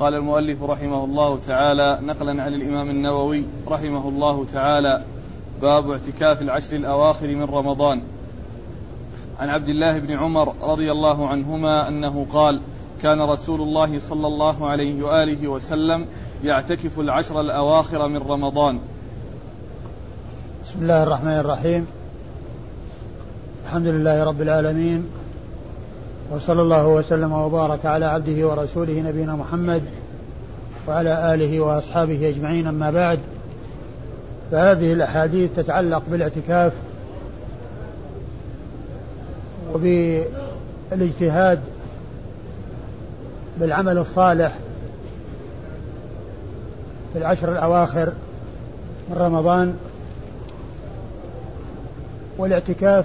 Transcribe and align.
قال 0.00 0.14
المؤلف 0.14 0.62
رحمه 0.62 1.04
الله 1.04 1.38
تعالى 1.46 1.98
نقلا 2.02 2.42
عن 2.42 2.54
الإمام 2.54 2.90
النووي 2.90 3.46
رحمه 3.68 4.08
الله 4.08 4.44
تعالى 4.52 5.02
باب 5.62 5.90
اعتكاف 5.90 6.42
العشر 6.42 6.76
الأواخر 6.76 7.26
من 7.26 7.44
رمضان. 7.44 8.02
عن 9.40 9.48
عبد 9.48 9.68
الله 9.68 9.98
بن 9.98 10.12
عمر 10.12 10.54
رضي 10.62 10.92
الله 10.92 11.28
عنهما 11.28 11.88
أنه 11.88 12.26
قال 12.32 12.60
كان 13.02 13.20
رسول 13.20 13.60
الله 13.60 13.98
صلى 13.98 14.26
الله 14.26 14.68
عليه 14.68 15.02
وآله 15.02 15.48
وسلم 15.48 16.06
يعتكف 16.44 17.00
العشر 17.00 17.40
الأواخر 17.40 18.08
من 18.08 18.16
رمضان. 18.16 18.78
بسم 20.64 20.82
الله 20.82 21.02
الرحمن 21.02 21.38
الرحيم. 21.38 21.86
الحمد 23.64 23.86
لله 23.86 24.24
رب 24.24 24.42
العالمين 24.42 25.06
وصلى 26.30 26.62
الله 26.62 26.86
وسلم 26.86 27.32
وبارك 27.32 27.86
على 27.86 28.06
عبده 28.06 28.48
ورسوله 28.48 29.02
نبينا 29.02 29.36
محمد 29.36 29.82
وعلى 30.88 31.34
آله 31.34 31.60
وأصحابه 31.60 32.28
أجمعين 32.28 32.66
أما 32.66 32.90
بعد. 32.90 33.18
فهذه 34.50 34.92
الأحاديث 34.92 35.50
تتعلق 35.56 36.02
بالاعتكاف 36.10 36.72
وبالاجتهاد 39.74 41.60
بالعمل 43.60 43.98
الصالح 43.98 44.54
في 47.12 47.18
العشر 47.18 47.52
الأواخر 47.52 48.12
من 49.10 49.16
رمضان. 49.16 49.74
والاعتكاف 52.38 53.04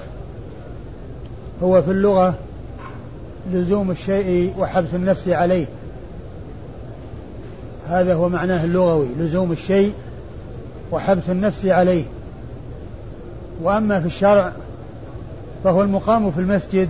هو 1.64 1.82
في 1.82 1.92
اللغة 1.92 2.34
لزوم 3.52 3.92
الشيء 3.92 4.54
وحبس 4.60 4.94
النفس 4.94 5.28
عليه. 5.28 5.66
هذا 7.90 8.14
هو 8.14 8.30
معناه 8.30 8.64
اللغوي 8.64 9.08
لزوم 9.20 9.52
الشيء 9.52 9.94
وحبس 10.92 11.30
النفس 11.30 11.66
عليه. 11.66 12.04
وأما 13.62 14.00
في 14.00 14.06
الشرع 14.06 14.52
فهو 15.64 15.82
المقام 15.82 16.32
في 16.32 16.40
المسجد 16.40 16.90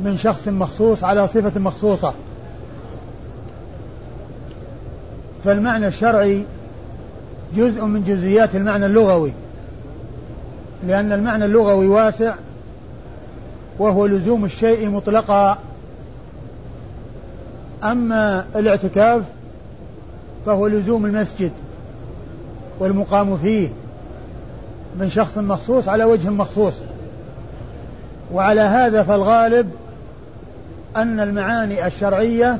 من 0.00 0.16
شخص 0.16 0.48
مخصوص 0.48 1.04
على 1.04 1.28
صفة 1.28 1.60
مخصوصة. 1.60 2.14
فالمعنى 5.44 5.86
الشرعي 5.86 6.44
جزء 7.56 7.84
من 7.84 8.04
جزئيات 8.04 8.54
المعنى 8.54 8.86
اللغوي 8.86 9.32
لأن 10.86 11.12
المعنى 11.12 11.44
اللغوي 11.44 11.86
واسع 11.86 12.34
وهو 13.78 14.06
لزوم 14.06 14.44
الشيء 14.44 14.88
مطلقا. 14.88 15.58
أما 17.84 18.44
الاعتكاف 18.56 19.22
فهو 20.46 20.66
لزوم 20.66 21.06
المسجد 21.06 21.50
والمقام 22.78 23.36
فيه 23.36 23.68
من 24.98 25.10
شخص 25.10 25.38
مخصوص 25.38 25.88
على 25.88 26.04
وجه 26.04 26.30
مخصوص. 26.30 26.74
وعلى 28.32 28.60
هذا 28.60 29.02
فالغالب 29.02 29.70
أن 30.96 31.20
المعاني 31.20 31.86
الشرعية 31.86 32.58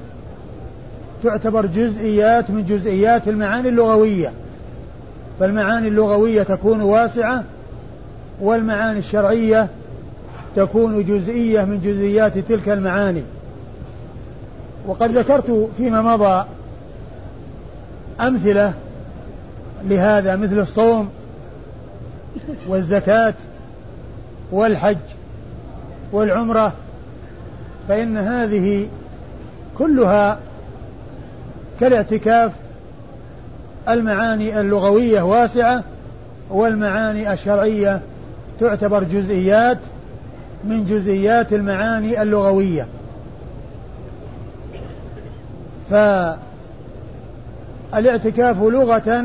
تعتبر 1.22 1.66
جزئيات 1.66 2.50
من 2.50 2.64
جزئيات 2.64 3.28
المعاني 3.28 3.68
اللغوية. 3.68 4.32
فالمعاني 5.40 5.88
اللغوية 5.88 6.42
تكون 6.42 6.80
واسعة 6.80 7.44
والمعاني 8.40 8.98
الشرعية 8.98 9.68
تكون 10.56 11.04
جزئية 11.04 11.64
من 11.64 11.80
جزئيات 11.80 12.38
تلك 12.38 12.68
المعاني. 12.68 13.22
وقد 14.86 15.18
ذكرت 15.18 15.70
فيما 15.76 16.02
مضى 16.02 16.44
أمثلة 18.20 18.72
لهذا 19.84 20.36
مثل 20.36 20.58
الصوم 20.58 21.08
والزكاة 22.68 23.34
والحج 24.52 24.96
والعمرة 26.12 26.72
فإن 27.88 28.16
هذه 28.16 28.88
كلها 29.78 30.38
كالاعتكاف 31.80 32.52
المعاني 33.88 34.60
اللغوية 34.60 35.22
واسعة 35.22 35.84
والمعاني 36.50 37.32
الشرعية 37.32 38.00
تعتبر 38.60 39.04
جزئيات 39.04 39.78
من 40.64 40.86
جزئيات 40.86 41.52
المعاني 41.52 42.22
اللغوية. 42.22 42.86
فالاعتكاف 45.90 48.62
لغة 48.62 49.24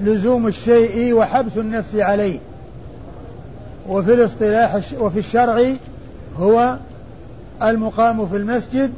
لزوم 0.00 0.46
الشيء 0.46 1.14
وحبس 1.14 1.56
النفس 1.56 1.94
عليه. 1.94 2.38
وفي 3.88 4.14
الاصطلاح 4.14 4.80
وفي 5.00 5.18
الشرع 5.18 5.64
هو 6.38 6.76
المقام 7.62 8.28
في 8.28 8.36
المسجد 8.36 8.92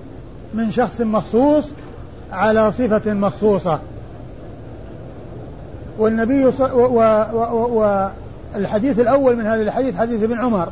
من 0.55 0.71
شخص 0.71 1.01
مخصوص 1.01 1.71
على 2.33 2.73
صفة 2.73 3.13
مخصوصة. 3.13 3.79
والنبي 5.99 6.45
والحديث 8.55 9.01
الأول 9.01 9.37
من 9.37 9.47
هذا 9.47 9.63
الحديث 9.63 9.97
حديث 9.97 10.23
ابن 10.23 10.39
عمر. 10.39 10.69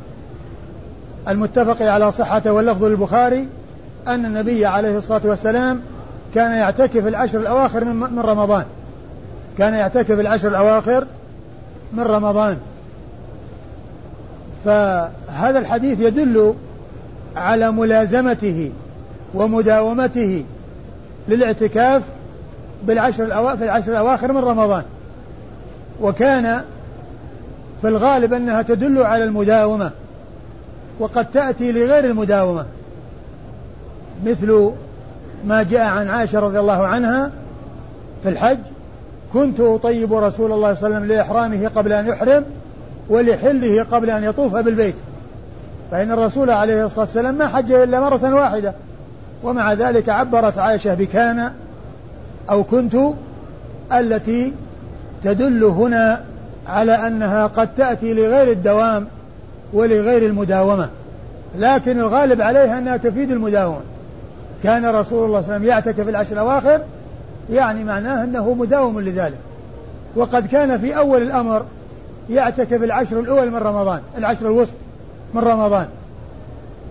المتفق 1.29 1.83
على 1.83 2.13
صحته 2.13 2.53
واللفظ 2.53 2.85
للبخاري 2.85 3.49
أن 4.09 4.27
النبي 4.27 4.67
عليه 4.67 4.99
الصلاة 4.99 5.21
والسلام 5.25 5.81
كان 6.35 6.53
يعتكف 6.53 7.07
العشر 7.07 7.41
الأواخر 7.41 7.85
من 7.85 8.21
رمضان. 8.21 8.65
كان 9.59 9.75
يعتكف 9.75 10.21
العشر 10.21 10.49
الأواخر 10.49 11.07
من 11.93 12.03
رمضان. 12.03 12.57
فهذا 14.65 15.59
الحديث 15.59 16.01
يدل 16.01 16.55
على 17.37 17.71
ملازمته 17.71 18.73
ومداومته 19.35 20.45
للاعتكاف 21.29 22.03
بالعشر 22.85 23.25
الأواخر 23.25 23.57
في 23.57 23.65
العشر 23.65 23.93
الأواخر 23.93 24.33
من 24.33 24.41
رمضان. 24.41 24.83
وكان 26.01 26.61
في 27.81 27.89
الغالب 27.89 28.33
أنها 28.33 28.63
تدل 28.63 29.03
على 29.03 29.25
المداومة 29.25 29.91
وقد 30.99 31.31
تأتي 31.31 31.73
لغير 31.73 32.05
المداومة. 32.05 32.67
مثل 34.25 34.71
ما 35.45 35.63
جاء 35.63 35.81
عن 35.81 36.09
عائشة 36.09 36.41
رضي 36.41 36.61
الله 36.61 36.87
عنها 36.87 37.31
في 38.23 38.29
الحج 38.29 38.59
كنت 39.33 39.61
أطيب 39.61 40.15
رسول 40.15 40.53
الله 40.53 40.75
صلى 40.75 40.87
الله 40.87 40.97
عليه 40.97 41.07
وسلم 41.07 41.17
لإحرامه 41.17 41.69
قبل 41.69 41.93
أن 41.93 42.07
يحرم 42.07 42.45
ولحله 43.09 43.83
قبل 43.83 44.11
أن 44.11 44.25
يطوف 44.25 44.57
بالبيت 44.57 44.95
فإن 45.91 46.13
الرسول 46.13 46.51
عليه 46.51 46.87
الصلاة 46.87 47.05
والسلام 47.05 47.35
ما 47.35 47.49
حج 47.49 47.73
إلا 47.73 48.01
مرة 48.01 48.35
واحدة 48.35 48.75
ومع 49.43 49.73
ذلك 49.73 50.09
عبرت 50.09 50.59
عائشة 50.59 50.95
بكان 50.95 51.51
أو 52.51 52.65
كنت 52.65 52.97
التي 53.93 54.53
تدل 55.25 55.65
هنا 55.65 56.25
على 56.69 56.93
أنها 56.93 57.47
قد 57.47 57.69
تأتي 57.77 58.15
لغير 58.15 58.53
الدوام 58.53 59.07
ولغير 59.73 60.27
المداومة 60.27 60.89
لكن 61.59 62.01
الغالب 62.01 62.41
عليها 62.41 62.79
أنها 62.79 62.97
تفيد 62.97 63.31
المداومة. 63.31 63.81
كان 64.63 64.87
رسول 64.87 64.95
الله 64.95 65.03
صلى 65.07 65.17
الله 65.17 65.37
عليه 65.37 65.47
وسلم 65.49 65.65
يعتكف 65.65 66.09
العشر 66.09 66.33
الأواخر 66.33 66.81
يعني 67.51 67.85
معناه 67.85 68.25
أنه 68.25 68.55
مداوم 68.55 69.01
لذلك. 69.01 69.39
وقد 70.17 70.47
كان 70.47 70.81
في 70.81 70.97
أول 70.97 71.23
الأمر 71.23 71.65
يعتكف 72.31 72.83
العشر 72.83 73.21
الأول 73.21 73.51
من 73.51 73.57
رمضان 73.57 74.01
العشر 74.19 74.47
الوسط 74.47 74.75
من 75.35 75.41
رمضان. 75.41 75.87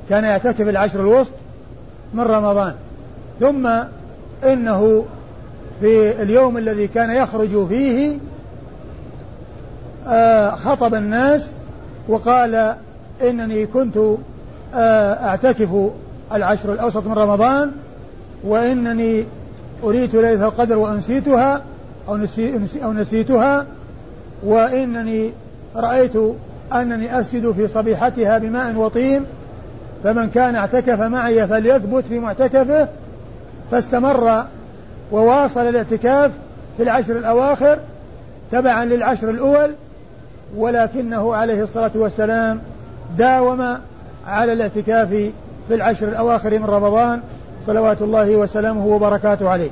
كان 0.10 0.24
يعتكف 0.24 0.62
العشر 0.62 1.00
الوسط 1.00 1.34
من 2.14 2.24
رمضان. 2.24 2.74
ثم 3.40 3.68
إنه 4.44 5.06
في 5.82 6.22
اليوم 6.22 6.58
الذي 6.58 6.88
كان 6.88 7.10
يخرج 7.10 7.68
فيه 7.68 8.18
آه، 10.08 10.52
خطب 10.52 10.94
الناس 10.94 11.52
وقال 12.08 12.76
إنني 13.22 13.66
كنت 13.66 13.98
آه، 14.76 15.28
أعتكف 15.28 15.90
العشر 16.34 16.74
الأوسط 16.74 17.08
من 17.08 17.14
رمضان 17.14 17.72
وإنني 18.44 19.26
أريد 19.84 20.16
ليلة 20.16 20.48
القدر 20.48 20.78
وأنسيتها 20.78 21.62
أو, 22.10 22.18
نسي 22.18 22.84
أو 22.84 22.94
نسيتها 22.94 23.66
وإنني 24.44 25.32
رأيت 25.76 26.14
أنني 26.74 27.20
أسجد 27.20 27.52
في 27.52 27.68
صبيحتها 27.68 28.38
بماء 28.38 28.76
وطين 28.76 29.26
فمن 30.04 30.30
كان 30.30 30.56
اعتكف 30.56 31.00
معي 31.02 31.48
فليثبت 31.48 32.04
في 32.06 32.20
معتكفه 32.20 32.88
فاستمر 33.72 34.46
وواصل 35.12 35.62
الاعتكاف 35.68 36.32
في 36.78 36.84
العشر 36.84 37.18
الأواخر 37.18 37.78
تبعا 38.52 38.86
للعشر 38.86 39.30
الأول 39.30 39.72
ولكنه 40.58 41.36
عليه 41.36 41.64
الصلاة 41.64 41.92
والسلام 41.96 42.60
داوم 43.18 43.78
على 44.28 44.54
الاعتكاف 44.54 45.32
في 45.68 45.76
العشر 45.76 46.08
الأواخر 46.08 46.60
من 46.60 46.66
رمضان 46.66 47.22
صلوات 47.66 48.02
الله 48.02 48.36
وسلامه 48.36 48.86
وبركاته 48.86 49.50
عليه. 49.50 49.70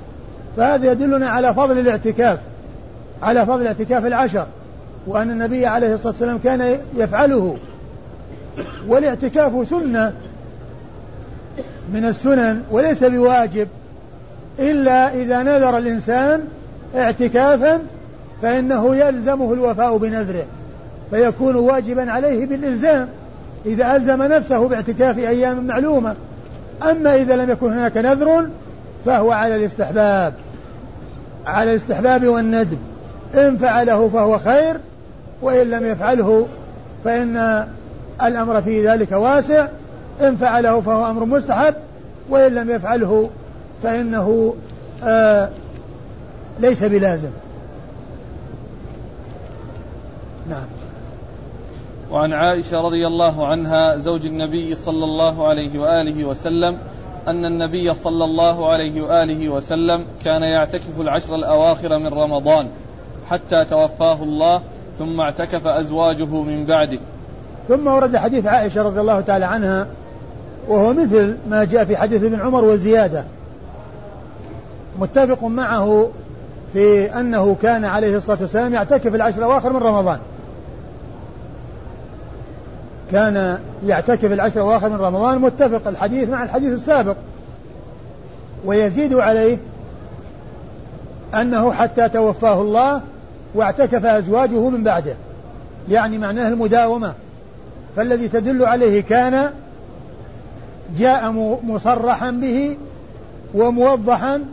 فهذا 0.57 0.91
يدلنا 0.91 1.29
على 1.29 1.53
فضل 1.53 1.79
الاعتكاف 1.79 2.39
على 3.23 3.45
فضل 3.45 3.67
اعتكاف 3.67 4.05
العشر 4.05 4.45
وأن 5.07 5.31
النبي 5.31 5.65
عليه 5.65 5.93
الصلاة 5.93 6.11
والسلام 6.11 6.37
كان 6.43 6.77
يفعله. 6.95 7.57
والاعتكاف 8.87 9.67
سنة 9.69 10.13
من 11.93 12.05
السنن 12.05 12.61
وليس 12.71 13.03
بواجب 13.03 13.67
إلا 14.59 15.15
إذا 15.15 15.43
نذر 15.43 15.77
الإنسان 15.77 16.43
اعتكافا 16.95 17.79
فإنه 18.41 18.95
يلزمه 18.95 19.53
الوفاء 19.53 19.97
بنذره 19.97 20.45
فيكون 21.11 21.55
واجبا 21.55 22.11
عليه 22.11 22.45
بالإلزام. 22.45 23.07
إذا 23.65 23.95
ألزم 23.95 24.23
نفسه 24.23 24.67
باعتكاف 24.67 25.17
أيام 25.17 25.67
معلومة. 25.67 26.15
أما 26.83 27.15
إذا 27.15 27.35
لم 27.35 27.49
يكن 27.49 27.73
هناك 27.73 27.97
نذر 27.97 28.47
فهو 29.05 29.31
على 29.31 29.55
الاستحباب. 29.55 30.33
على 31.45 31.71
الاستحباب 31.71 32.27
والندب. 32.27 32.77
إن 33.35 33.57
فعله 33.57 34.09
فهو 34.09 34.39
خير 34.39 34.75
وإن 35.41 35.69
لم 35.69 35.85
يفعله 35.85 36.47
فإن 37.03 37.67
الأمر 38.23 38.61
في 38.61 38.87
ذلك 38.87 39.11
واسع. 39.11 39.67
إن 40.21 40.35
فعله 40.35 40.81
فهو 40.81 41.09
أمر 41.09 41.25
مستحب 41.25 41.73
وإن 42.29 42.55
لم 42.55 42.69
يفعله 42.69 43.29
فإنه 43.83 44.55
آه 45.03 45.49
ليس 46.59 46.83
بلازم. 46.83 47.29
نعم. 50.49 50.65
وعن 52.13 52.33
عائشة 52.33 52.81
رضي 52.81 53.07
الله 53.07 53.47
عنها 53.47 53.97
زوج 53.97 54.25
النبي 54.25 54.75
صلى 54.75 55.03
الله 55.03 55.47
عليه 55.47 55.79
وآله 55.79 56.25
وسلم 56.25 56.77
أن 57.27 57.45
النبي 57.45 57.93
صلى 57.93 58.25
الله 58.25 58.69
عليه 58.69 59.01
وآله 59.01 59.49
وسلم 59.49 60.05
كان 60.23 60.41
يعتكف 60.41 60.99
العشر 60.99 61.35
الأواخر 61.35 61.97
من 61.97 62.07
رمضان 62.07 62.67
حتى 63.29 63.65
توفاه 63.65 64.23
الله 64.23 64.61
ثم 64.99 65.19
اعتكف 65.19 65.67
أزواجه 65.67 66.25
من 66.25 66.65
بعده. 66.65 66.99
ثم 67.67 67.87
ورد 67.87 68.17
حديث 68.17 68.45
عائشة 68.45 68.81
رضي 68.81 68.99
الله 68.99 69.21
تعالى 69.21 69.45
عنها 69.45 69.87
وهو 70.67 70.93
مثل 70.93 71.37
ما 71.49 71.63
جاء 71.63 71.85
في 71.85 71.97
حديث 71.97 72.23
ابن 72.23 72.41
عمر 72.41 72.63
وزيادة. 72.65 73.23
متفق 74.99 75.43
معه 75.43 76.09
في 76.73 77.05
أنه 77.19 77.55
كان 77.61 77.85
عليه 77.85 78.17
الصلاة 78.17 78.37
والسلام 78.41 78.73
يعتكف 78.73 79.15
العشر 79.15 79.37
الأواخر 79.37 79.73
من 79.73 79.79
رمضان. 79.79 80.19
كان 83.13 83.59
يعتكف 83.87 84.31
العشر 84.31 84.55
الأواخر 84.55 84.89
من 84.89 84.95
رمضان 84.95 85.39
متفق 85.39 85.87
الحديث 85.87 86.29
مع 86.29 86.43
الحديث 86.43 86.73
السابق. 86.73 87.15
ويزيد 88.65 89.13
عليه 89.13 89.57
أنه 91.33 91.73
حتى 91.73 92.09
توفاه 92.09 92.61
الله 92.61 93.01
واعتكف 93.55 94.05
أزواجه 94.05 94.69
من 94.69 94.83
بعده. 94.83 95.15
يعني 95.89 96.17
معناه 96.17 96.47
المداومة. 96.47 97.13
فالذي 97.95 98.27
تدل 98.27 98.65
عليه 98.65 99.01
كان 99.01 99.49
جاء 100.97 101.31
مصرحا 101.63 102.31
به 102.31 102.77
وموضحا 103.53 104.45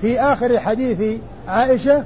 في 0.00 0.20
آخر 0.20 0.60
حديث 0.60 1.20
عائشة 1.48 2.04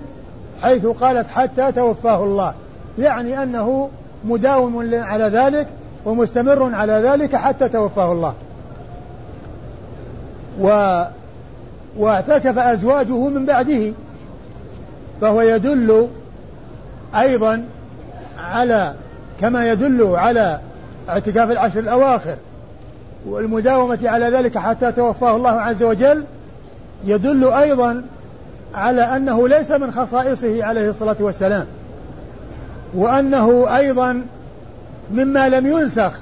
حيث 0.62 0.86
قالت 0.86 1.28
حتى 1.28 1.72
توفاه 1.72 2.24
الله. 2.24 2.54
يعني 2.98 3.42
أنه 3.42 3.90
مداوم 4.24 4.94
على 4.94 5.24
ذلك 5.24 5.66
ومستمر 6.04 6.74
على 6.74 6.92
ذلك 6.92 7.36
حتى 7.36 7.69
توفاه 7.69 8.12
الله. 8.12 8.34
و 10.60 11.02
واعتكف 11.98 12.58
أزواجه 12.58 13.28
من 13.28 13.46
بعده. 13.46 13.92
فهو 15.20 15.40
يدل 15.40 16.08
أيضا 17.14 17.64
على 18.38 18.94
كما 19.40 19.70
يدل 19.70 20.16
على 20.16 20.60
اعتكاف 21.08 21.50
العشر 21.50 21.80
الأواخر. 21.80 22.36
والمداومة 23.26 23.98
على 24.04 24.24
ذلك 24.24 24.58
حتى 24.58 24.92
توفاه 24.92 25.36
الله 25.36 25.60
عز 25.60 25.82
وجل 25.82 26.24
يدل 27.04 27.44
أيضا 27.44 28.02
على 28.74 29.02
أنه 29.02 29.48
ليس 29.48 29.70
من 29.70 29.90
خصائصه 29.90 30.64
عليه 30.64 30.90
الصلاة 30.90 31.16
والسلام. 31.20 31.66
وأنه 32.94 33.76
أيضا 33.76 34.22
مما 35.14 35.48
لم 35.48 35.66
ينسخ 35.66 36.12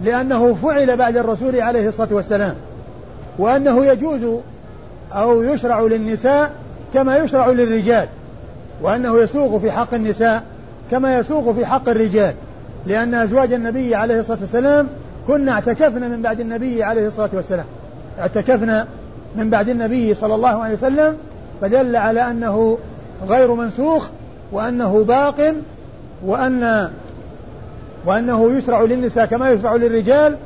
لأنه 0.00 0.54
فعل 0.54 0.96
بعد 0.96 1.16
الرسول 1.16 1.60
عليه 1.60 1.88
الصلاة 1.88 2.14
والسلام 2.14 2.54
وأنه 3.38 3.86
يجوز 3.86 4.40
أو 5.12 5.42
يشرع 5.42 5.80
للنساء 5.80 6.52
كما 6.94 7.16
يشرع 7.16 7.48
للرجال 7.48 8.08
وأنه 8.82 9.20
يسوق 9.20 9.60
في 9.60 9.70
حق 9.72 9.94
النساء 9.94 10.42
كما 10.90 11.18
يسوق 11.18 11.54
في 11.54 11.66
حق 11.66 11.88
الرجال 11.88 12.34
لأن 12.86 13.14
أزواج 13.14 13.52
النبي 13.52 13.94
عليه 13.94 14.20
الصلاة 14.20 14.38
والسلام 14.40 14.88
كنا 15.26 15.52
اعتكفنا 15.52 16.08
من 16.08 16.22
بعد 16.22 16.40
النبي 16.40 16.82
عليه 16.82 17.06
الصلاة 17.06 17.30
والسلام 17.32 17.64
اعتكفنا 18.18 18.86
من 19.36 19.50
بعد 19.50 19.68
النبي 19.68 20.14
صلى 20.14 20.34
الله 20.34 20.62
عليه 20.62 20.74
وسلم 20.74 21.16
فدل 21.60 21.96
على 21.96 22.30
أنه 22.30 22.78
غير 23.28 23.54
منسوخ 23.54 24.08
وأنه 24.52 25.04
باق 25.04 25.54
وأن 26.24 26.90
وأنه 28.06 28.52
يشرع 28.52 28.82
للنساء 28.82 29.26
كما 29.26 29.50
يشرع 29.50 29.74
للرجال 29.74 30.38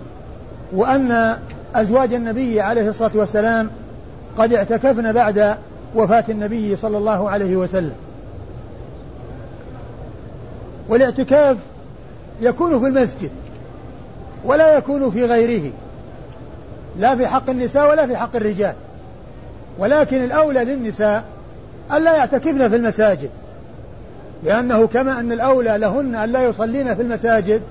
وأن 0.73 1.37
أزواج 1.75 2.15
النبي 2.15 2.61
عليه 2.61 2.89
الصلاة 2.89 3.11
والسلام 3.15 3.71
قد 4.39 4.53
اعتكفن 4.53 5.13
بعد 5.13 5.57
وفاة 5.95 6.25
النبي 6.29 6.77
صلى 6.77 6.99
الله 6.99 7.31
عليه 7.31 7.57
وسلم. 7.57 7.95
والاعتكاف 10.89 11.57
يكون 12.41 12.81
في 12.81 12.87
المسجد 12.87 13.31
ولا 14.45 14.77
يكون 14.77 15.11
في 15.11 15.25
غيره 15.25 15.73
لا 16.97 17.17
في 17.17 17.27
حق 17.27 17.51
النساء 17.51 17.91
ولا 17.91 18.07
في 18.07 18.17
حق 18.17 18.37
الرجال 18.37 18.75
ولكن 19.79 20.25
الأولى 20.25 20.65
للنساء 20.65 21.25
ألا 21.93 22.17
يعتكفن 22.17 22.69
في 22.69 22.77
المساجد. 22.77 23.31
لأنه 24.45 24.87
كما 24.87 25.21
أن 25.21 25.33
الأولى 25.33 25.79
لهن 25.79 26.15
أن 26.15 26.33
لا 26.33 26.43
يصلين 26.43 26.95
في 26.95 27.03
المساجد 27.03 27.63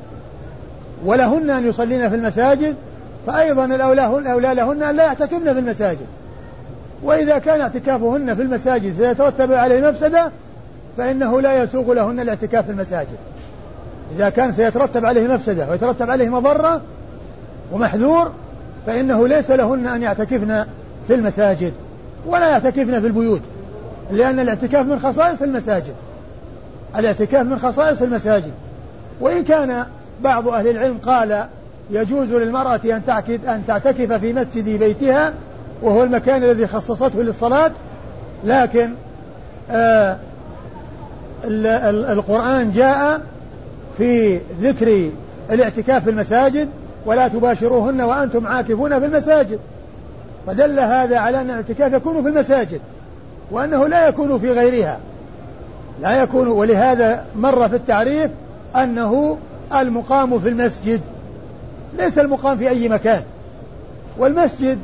ولهن 1.05 1.49
أن 1.49 1.67
يصلين 1.67 2.09
في 2.09 2.15
المساجد 2.15 2.75
فأيضا 3.27 3.65
الأولى, 3.65 4.17
الأولى 4.17 4.53
لهن 4.53 4.83
أن 4.83 4.95
لا 4.95 5.03
يعتكفن 5.03 5.53
في 5.53 5.59
المساجد. 5.59 6.07
وإذا 7.03 7.39
كان 7.39 7.61
اعتكافهن 7.61 8.35
في 8.35 8.41
المساجد 8.41 8.95
فيترتب 8.95 9.51
عليه 9.51 9.89
مفسدة 9.89 10.31
فإنه 10.97 11.41
لا 11.41 11.63
يسوغ 11.63 11.93
لهن 11.93 12.19
الاعتكاف 12.19 12.65
في 12.65 12.71
المساجد. 12.71 13.17
إذا 14.15 14.29
كان 14.29 14.53
سيترتب 14.53 15.05
عليه 15.05 15.27
مفسدة 15.27 15.69
ويترتب 15.69 16.09
عليه 16.09 16.29
مضرة 16.29 16.81
ومحذور 17.71 18.31
فإنه 18.85 19.27
ليس 19.27 19.51
لهن 19.51 19.87
أن 19.87 20.01
يعتكفن 20.01 20.65
في 21.07 21.15
المساجد 21.15 21.73
ولا 22.25 22.49
يعتكفن 22.49 23.01
في 23.01 23.07
البيوت 23.07 23.41
لأن 24.11 24.39
الاعتكاف 24.39 24.85
من 24.85 24.99
خصائص 24.99 25.41
المساجد. 25.41 25.93
الاعتكاف 26.95 27.45
من 27.45 27.59
خصائص 27.59 28.01
المساجد. 28.01 28.51
وإن 29.21 29.43
كان 29.43 29.85
بعض 30.21 30.47
أهل 30.47 30.67
العلم 30.67 30.97
قال 30.97 31.45
يجوز 31.89 32.33
للمرأة 32.33 32.79
أن 32.85 33.01
أن 33.47 33.63
تعتكف 33.67 34.13
في 34.13 34.33
مسجد 34.33 34.79
بيتها 34.79 35.33
وهو 35.81 36.03
المكان 36.03 36.43
الذي 36.43 36.67
خصصته 36.67 37.21
للصلاة 37.21 37.71
لكن 38.43 38.89
آه 39.71 40.17
القرآن 42.11 42.71
جاء 42.71 43.21
في 43.97 44.39
ذكر 44.61 45.09
الاعتكاف 45.51 46.03
في 46.03 46.09
المساجد 46.09 46.69
ولا 47.05 47.27
تباشروهن 47.27 48.01
وأنتم 48.01 48.47
عاكفون 48.47 48.99
في 48.99 49.05
المساجد. 49.05 49.59
فدل 50.47 50.79
هذا 50.79 51.17
على 51.17 51.41
أن 51.41 51.49
الاعتكاف 51.49 51.93
يكون 51.93 52.23
في 52.23 52.29
المساجد 52.29 52.81
وأنه 53.51 53.87
لا 53.87 54.07
يكون 54.07 54.39
في 54.39 54.51
غيرها. 54.51 54.99
لا 56.01 56.23
يكون 56.23 56.47
ولهذا 56.47 57.25
مر 57.35 57.69
في 57.69 57.75
التعريف 57.75 58.31
أنه 58.75 59.37
المقام 59.73 60.39
في 60.39 60.49
المسجد. 60.49 61.01
ليس 61.97 62.19
المقام 62.19 62.57
في 62.57 62.69
أي 62.69 62.89
مكان. 62.89 63.21
والمسجد 64.17 64.79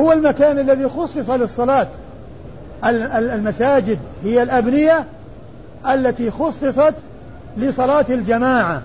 هو 0.00 0.12
المكان 0.12 0.58
الذي 0.58 0.88
خصص 0.88 1.30
للصلاة. 1.30 1.86
المساجد 3.14 3.98
هي 4.24 4.42
الأبنية 4.42 5.04
التي 5.88 6.30
خصصت 6.30 6.94
لصلاة 7.56 8.06
الجماعة. 8.10 8.82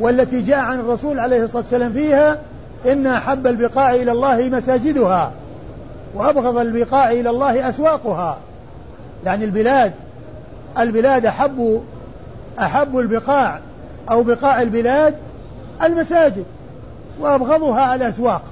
والتي 0.00 0.40
جاء 0.40 0.58
عن 0.58 0.80
الرسول 0.80 1.18
عليه 1.18 1.42
الصلاة 1.42 1.62
والسلام 1.62 1.92
فيها 1.92 2.38
إن 2.86 3.06
أحب 3.06 3.46
البقاع 3.46 3.94
إلى 3.94 4.12
الله 4.12 4.48
مساجدها 4.48 5.32
وأبغض 6.14 6.56
البقاع 6.58 7.10
إلى 7.10 7.30
الله 7.30 7.68
أسواقها. 7.68 8.38
يعني 9.24 9.44
البلاد 9.44 9.92
البلاد 10.78 11.26
أحب 11.26 11.82
أحب 12.58 12.98
البقاع 12.98 13.60
أو 14.10 14.22
بقاع 14.22 14.62
البلاد 14.62 15.14
المساجد 15.82 16.44
وأبغضها 17.20 17.94
الأسواق. 17.94 18.42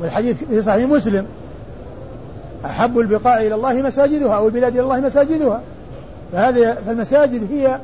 والحديث 0.00 0.44
في 0.44 0.62
صحيح 0.62 0.88
مسلم 0.88 1.26
أحب 2.64 2.98
البقاع 2.98 3.40
إلى 3.40 3.54
الله 3.54 3.72
مساجدها 3.72 4.34
أو 4.36 4.46
البلاد 4.46 4.72
إلى 4.72 4.82
الله 4.82 5.00
مساجدها. 5.00 5.60
فهذه 6.32 6.76
فالمساجد 6.86 7.52
هي 7.52 7.78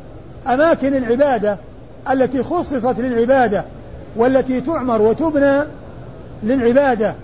أماكن 0.46 0.96
العبادة 0.96 1.56
التي 2.10 2.42
خصصت 2.42 2.98
للعبادة 2.98 3.64
والتي 4.16 4.60
تعمر 4.60 5.02
وتبنى 5.02 5.62
للعبادة 6.42 7.14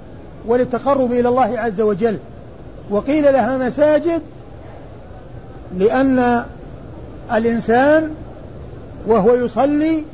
وللتقرب 0.46 1.12
إلى 1.12 1.28
الله 1.28 1.58
عز 1.58 1.80
وجل. 1.80 2.18
وقيل 2.90 3.32
لها 3.32 3.56
مساجد 3.56 4.22
لأن 5.76 6.44
الإنسان 7.32 8.14
وهو 9.06 9.34
يصلي 9.34 10.04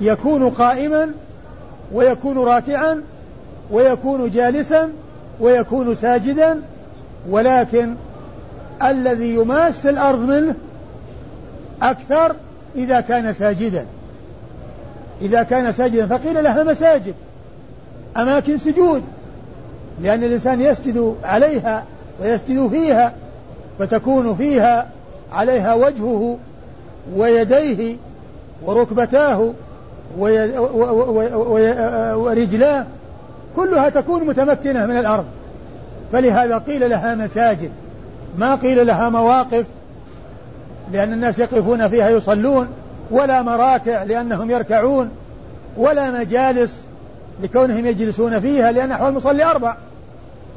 يكون 0.00 0.50
قائما 0.50 1.10
ويكون 1.92 2.38
راكعا 2.38 3.02
ويكون 3.70 4.30
جالسا 4.30 4.90
ويكون 5.40 5.94
ساجدا 5.94 6.60
ولكن 7.30 7.94
الذي 8.82 9.34
يماس 9.34 9.86
الأرض 9.86 10.18
منه 10.18 10.54
أكثر 11.82 12.36
إذا 12.76 13.00
كان 13.00 13.34
ساجدا. 13.34 13.86
إذا 15.22 15.42
كان 15.42 15.72
ساجدا 15.72 16.06
فقيل 16.06 16.44
لها 16.44 16.62
مساجد 16.62 17.14
أماكن 18.16 18.58
سجود. 18.58 19.02
لأن 20.02 20.24
الإنسان 20.24 20.60
يسجد 20.60 21.14
عليها 21.24 21.84
ويسجد 22.20 22.68
فيها 22.68 23.12
فتكون 23.78 24.34
فيها 24.34 24.88
عليها 25.32 25.74
وجهه 25.74 26.38
ويديه 27.16 27.96
وركبتاه 28.64 29.50
ورجلاه 32.14 32.86
كلها 33.56 33.88
تكون 33.88 34.26
متمكنة 34.26 34.86
من 34.86 34.98
الأرض. 34.98 35.24
فلهذا 36.12 36.58
قيل 36.58 36.90
لها 36.90 37.14
مساجد. 37.14 37.70
ما 38.38 38.54
قيل 38.54 38.86
لها 38.86 39.08
مواقف 39.08 39.64
لأن 40.92 41.12
الناس 41.12 41.38
يقفون 41.38 41.88
فيها 41.88 42.08
يصلون 42.08 42.68
ولا 43.10 43.42
مراكع 43.42 44.02
لأنهم 44.02 44.50
يركعون 44.50 45.10
ولا 45.76 46.10
مجالس 46.10 46.83
لكونهم 47.42 47.86
يجلسون 47.86 48.40
فيها 48.40 48.72
لأن 48.72 48.92
أحوال 48.92 49.08
المصلي 49.08 49.44
أربع. 49.44 49.76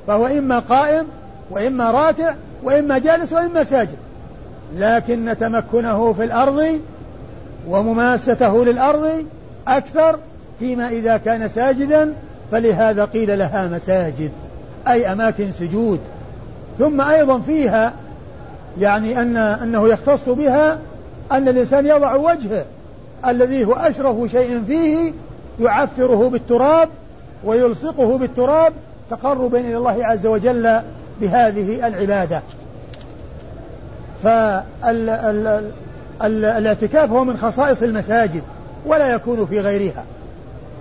فهو 0.07 0.27
إما 0.27 0.59
قائم 0.59 1.05
وإما 1.51 1.91
راكع 1.91 2.33
وإما 2.63 2.97
جالس 2.97 3.33
وإما 3.33 3.63
ساجد. 3.63 3.97
لكن 4.75 5.35
تمكنه 5.39 6.13
في 6.13 6.23
الأرض 6.23 6.79
ومماسته 7.67 8.65
للأرض 8.65 9.25
أكثر 9.67 10.19
فيما 10.59 10.87
إذا 10.89 11.17
كان 11.17 11.49
ساجدا 11.49 12.13
فلهذا 12.51 13.05
قيل 13.05 13.39
لها 13.39 13.67
مساجد 13.67 14.31
أي 14.87 15.11
أماكن 15.11 15.51
سجود. 15.51 15.99
ثم 16.79 17.01
أيضا 17.01 17.39
فيها 17.39 17.93
يعني 18.79 19.21
أن 19.21 19.37
أنه 19.37 19.87
يختص 19.87 20.29
بها 20.29 20.77
أن 21.31 21.47
الإنسان 21.47 21.85
يضع 21.85 22.15
وجهه 22.15 22.65
الذي 23.27 23.65
هو 23.65 23.73
أشرف 23.73 24.31
شيء 24.31 24.63
فيه 24.67 25.13
يعفره 25.59 26.29
بالتراب 26.29 26.89
ويلصقه 27.43 28.17
بالتراب 28.17 28.73
تقربا 29.09 29.59
إلى 29.59 29.77
الله 29.77 30.05
عز 30.05 30.25
وجل 30.25 30.81
بهذه 31.21 31.87
العبادة. 31.87 32.41
فالاعتكاف 36.19 37.09
هو 37.09 37.23
من 37.23 37.37
خصائص 37.37 37.83
المساجد 37.83 38.43
ولا 38.85 39.13
يكون 39.13 39.45
في 39.45 39.59
غيرها. 39.59 40.03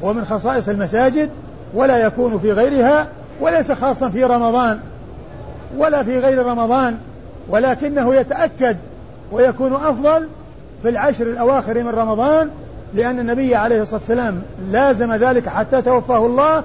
هو 0.05 0.13
من 0.13 0.25
خصائص 0.25 0.69
المساجد 0.69 1.31
ولا 1.75 1.99
يكون 1.99 2.39
في 2.39 2.53
غيرها 2.53 3.09
وليس 3.41 3.73
خاصا 3.73 4.09
في 4.09 4.25
رمضان 4.25 4.81
ولا 5.77 6.03
في 6.03 6.19
غير 6.19 6.47
رمضان 6.47 6.99
ولكنه 7.49 8.15
يتأكد 8.15 8.77
ويكون 9.33 9.73
أفضل 9.73 10.29
في 10.83 10.89
العشر 10.89 11.27
الأواخر 11.27 11.83
من 11.83 11.89
رمضان 11.89 12.51
لأن 12.97 13.19
النبي 13.19 13.55
عليه 13.55 13.83
الصلاة 13.83 14.01
والسلام 14.01 14.43
لازم 14.71 15.15
ذلك 15.15 15.49
حتى 15.49 15.83
توفاه 15.83 16.27
الله 16.27 16.63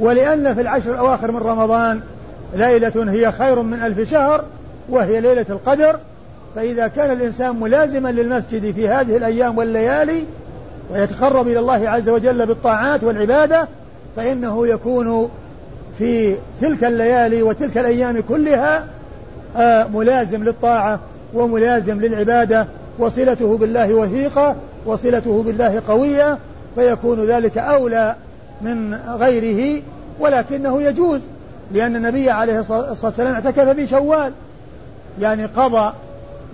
ولأن 0.00 0.54
في 0.54 0.60
العشر 0.60 0.90
الأواخر 0.90 1.30
من 1.30 1.38
رمضان 1.38 2.00
ليلة 2.54 3.12
هي 3.12 3.32
خير 3.32 3.62
من 3.62 3.82
ألف 3.82 4.10
شهر 4.10 4.44
وهي 4.88 5.20
ليلة 5.20 5.46
القدر. 5.50 5.96
فإذا 6.54 6.88
كان 6.88 7.12
الإنسان 7.12 7.60
ملازما 7.60 8.12
للمسجد 8.12 8.74
في 8.74 8.88
هذه 8.88 9.16
الأيام 9.16 9.58
والليالي 9.58 10.24
ويتقرب 10.90 11.48
إلى 11.48 11.58
الله 11.58 11.88
عز 11.88 12.08
وجل 12.08 12.46
بالطاعات 12.46 13.04
والعبادة 13.04 13.68
فإنه 14.16 14.66
يكون 14.66 15.30
في 15.98 16.34
تلك 16.60 16.84
الليالي 16.84 17.42
وتلك 17.42 17.78
الأيام 17.78 18.20
كلها 18.28 18.84
آه، 19.56 19.86
ملازم 19.86 20.44
للطاعة 20.44 21.00
وملازم 21.34 22.00
للعبادة 22.00 22.66
وصلته 22.98 23.58
بالله 23.58 23.94
وثيقة 23.94 24.56
وصلته 24.86 25.42
بالله 25.42 25.82
قوية 25.88 26.38
فيكون 26.74 27.24
ذلك 27.24 27.58
أولى 27.58 28.16
من 28.60 28.94
غيره 28.94 29.82
ولكنه 30.20 30.82
يجوز 30.82 31.20
لأن 31.72 31.96
النبي 31.96 32.30
عليه 32.30 32.60
الصلاة 32.60 32.96
والسلام 33.02 33.34
اعتكف 33.34 33.68
في 33.68 33.86
شوال 33.86 34.32
يعني 35.20 35.44
قضى 35.46 35.92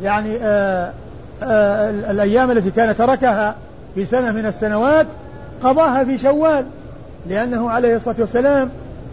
يعني 0.02 0.36
آآ 0.36 0.42
آه، 0.42 0.92
آآ 1.42 1.88
آه، 1.88 2.10
الأيام 2.10 2.50
التي 2.50 2.70
كان 2.70 2.96
تركها 2.96 3.54
في 3.94 4.04
سنة 4.04 4.32
من 4.32 4.46
السنوات 4.46 5.06
قضاها 5.62 6.04
في 6.04 6.18
شوال 6.18 6.66
لأنه 7.28 7.70
عليه 7.70 7.96
الصلاة 7.96 8.16
والسلام 8.18 8.70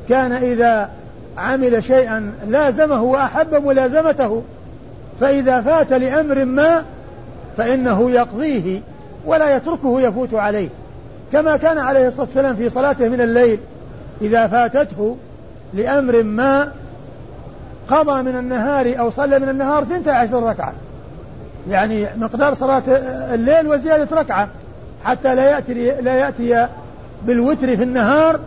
كان 0.10 0.32
إذا 0.32 0.89
عمل 1.38 1.84
شيئا 1.84 2.32
لازمه 2.48 3.03
وأحب 3.03 3.53
ملازمته 3.53 4.43
فإذا 5.20 5.62
فات 5.62 5.93
لأمر 5.93 6.46
ما 6.46 6.84
فإنه 7.58 8.12
يقضيه. 8.12 8.82
ولا 9.25 9.56
يتركه 9.56 10.01
يفوت 10.01 10.34
عليه. 10.34 10.70
كما 11.32 11.58
كان 11.58 11.77
عليه 11.77 12.08
الصلاة 12.08 12.25
والسلام 12.25 12.56
في 12.56 12.70
صلاته 12.70 13.10
من 13.10 13.22
الليل 13.22 13.60
إذا 14.22 14.48
فاتته 14.48 15.18
لأمر 15.74 16.24
ما 16.24 16.72
قضى 17.89 18.24
من 18.24 18.36
النهار 18.39 19.00
أو 19.00 19.10
صلى 19.10 19.39
من 19.39 19.50
النهار 19.50 19.84
12 19.84 20.44
ركعة. 20.44 20.74
يعني 21.70 22.08
مقدار 22.18 22.53
صلاة 22.53 22.84
الليل 23.34 23.68
وزيادة 23.68 24.18
ركعة. 24.18 24.48
حتى 25.03 25.36
لا 25.36 25.50
يأتي 25.50 26.01
لا 26.01 26.15
يأتي 26.15 26.68
بالوتر 27.25 27.77
في 27.77 27.84
النهار 27.84 28.39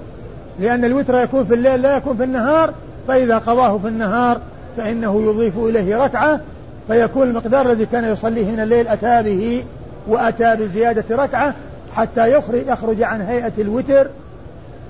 لأن 0.61 0.85
الوتر 0.85 1.23
يكون 1.23 1.45
في 1.45 1.55
الليل 1.55 1.83
لا 1.83 1.97
يكون 1.97 2.17
في 2.17 2.25
النهار. 2.25 2.73
فإذا 3.09 3.39
قضاه 3.39 3.79
في 3.79 3.89
النهار 3.89 4.41
فإنه 4.77 5.23
يضيف 5.23 5.59
إليه 5.59 6.05
ركعة. 6.05 6.41
فيكون 6.89 7.29
المقدار 7.29 7.67
الذي 7.67 7.87
كان 7.87 8.05
يصليه 8.05 8.51
من 8.51 8.61
الليل 8.61 8.89
أتى 8.89 9.23
به 9.23 9.65
وأتى 10.07 10.57
بزيادة 10.57 11.17
ركعة 11.17 11.55
حتى 11.93 12.33
يخرج, 12.33 12.67
يخرج 12.67 13.03
عن 13.03 13.21
هيئة 13.21 13.53
الوتر 13.59 14.07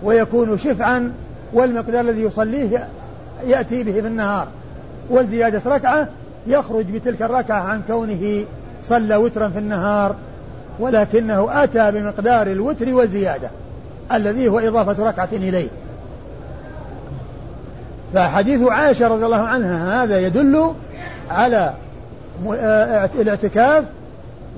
ويكون 0.03 0.59
شفعا 0.59 1.13
والمقدار 1.53 2.01
الذي 2.01 2.23
يصليه 2.23 2.89
يأتي 3.47 3.83
به 3.83 3.93
في 3.93 4.07
النهار. 4.07 4.49
وزيادة 5.11 5.63
ركعة 5.67 6.09
يخرج 6.47 6.85
بتلك 6.85 7.23
الركعة 7.23 7.61
عن 7.61 7.83
كونه 7.89 8.45
صلى 8.85 9.17
وترا 9.17 9.49
في 9.49 9.59
النهار 9.59 10.15
ولكنه 10.79 11.65
أتى 11.65 11.91
بمقدار 11.91 12.47
الوتر 12.47 12.95
وزيادة 12.95 13.51
الذي 14.13 14.49
هو 14.49 14.59
إضافة 14.59 15.09
ركعة 15.09 15.29
إليه. 15.33 15.69
فحديث 18.15 18.63
عائشة 18.63 19.09
رضي 19.09 19.25
الله 19.25 19.43
عنها 19.43 20.05
هذا 20.05 20.19
يدل 20.19 20.73
على 21.31 21.75
آه، 22.49 23.11
الاعتكاف 23.15 23.85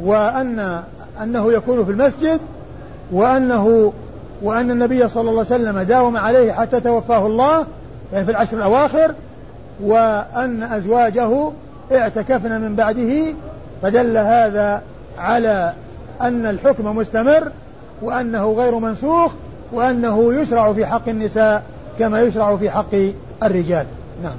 وأن 0.02 0.82
أنه 1.22 1.52
يكون 1.52 1.84
في 1.84 1.90
المسجد 1.90 2.40
وأنه 3.12 3.92
وأن 4.42 4.70
النبي 4.70 5.08
صلى 5.08 5.20
الله 5.20 5.30
عليه 5.30 5.40
وسلم 5.40 5.78
داوم 5.80 6.16
عليه 6.16 6.52
حتى 6.52 6.80
توفاه 6.80 7.26
الله 7.26 7.66
يعني 8.12 8.24
في 8.24 8.30
العشر 8.30 8.56
الأواخر 8.56 9.14
وأن 9.80 10.62
أزواجه 10.62 11.50
اعتكفن 11.92 12.60
من 12.60 12.76
بعده 12.76 13.34
فدل 13.82 14.16
هذا 14.16 14.82
على 15.18 15.72
أن 16.20 16.46
الحكم 16.46 16.96
مستمر 16.96 17.52
وأنه 18.02 18.52
غير 18.52 18.78
منسوخ 18.78 19.32
وأنه 19.72 20.34
يشرع 20.34 20.72
في 20.72 20.86
حق 20.86 21.08
النساء 21.08 21.62
كما 21.98 22.20
يشرع 22.20 22.56
في 22.56 22.70
حق 22.70 22.94
الرجال. 23.42 23.86
نعم. 24.22 24.36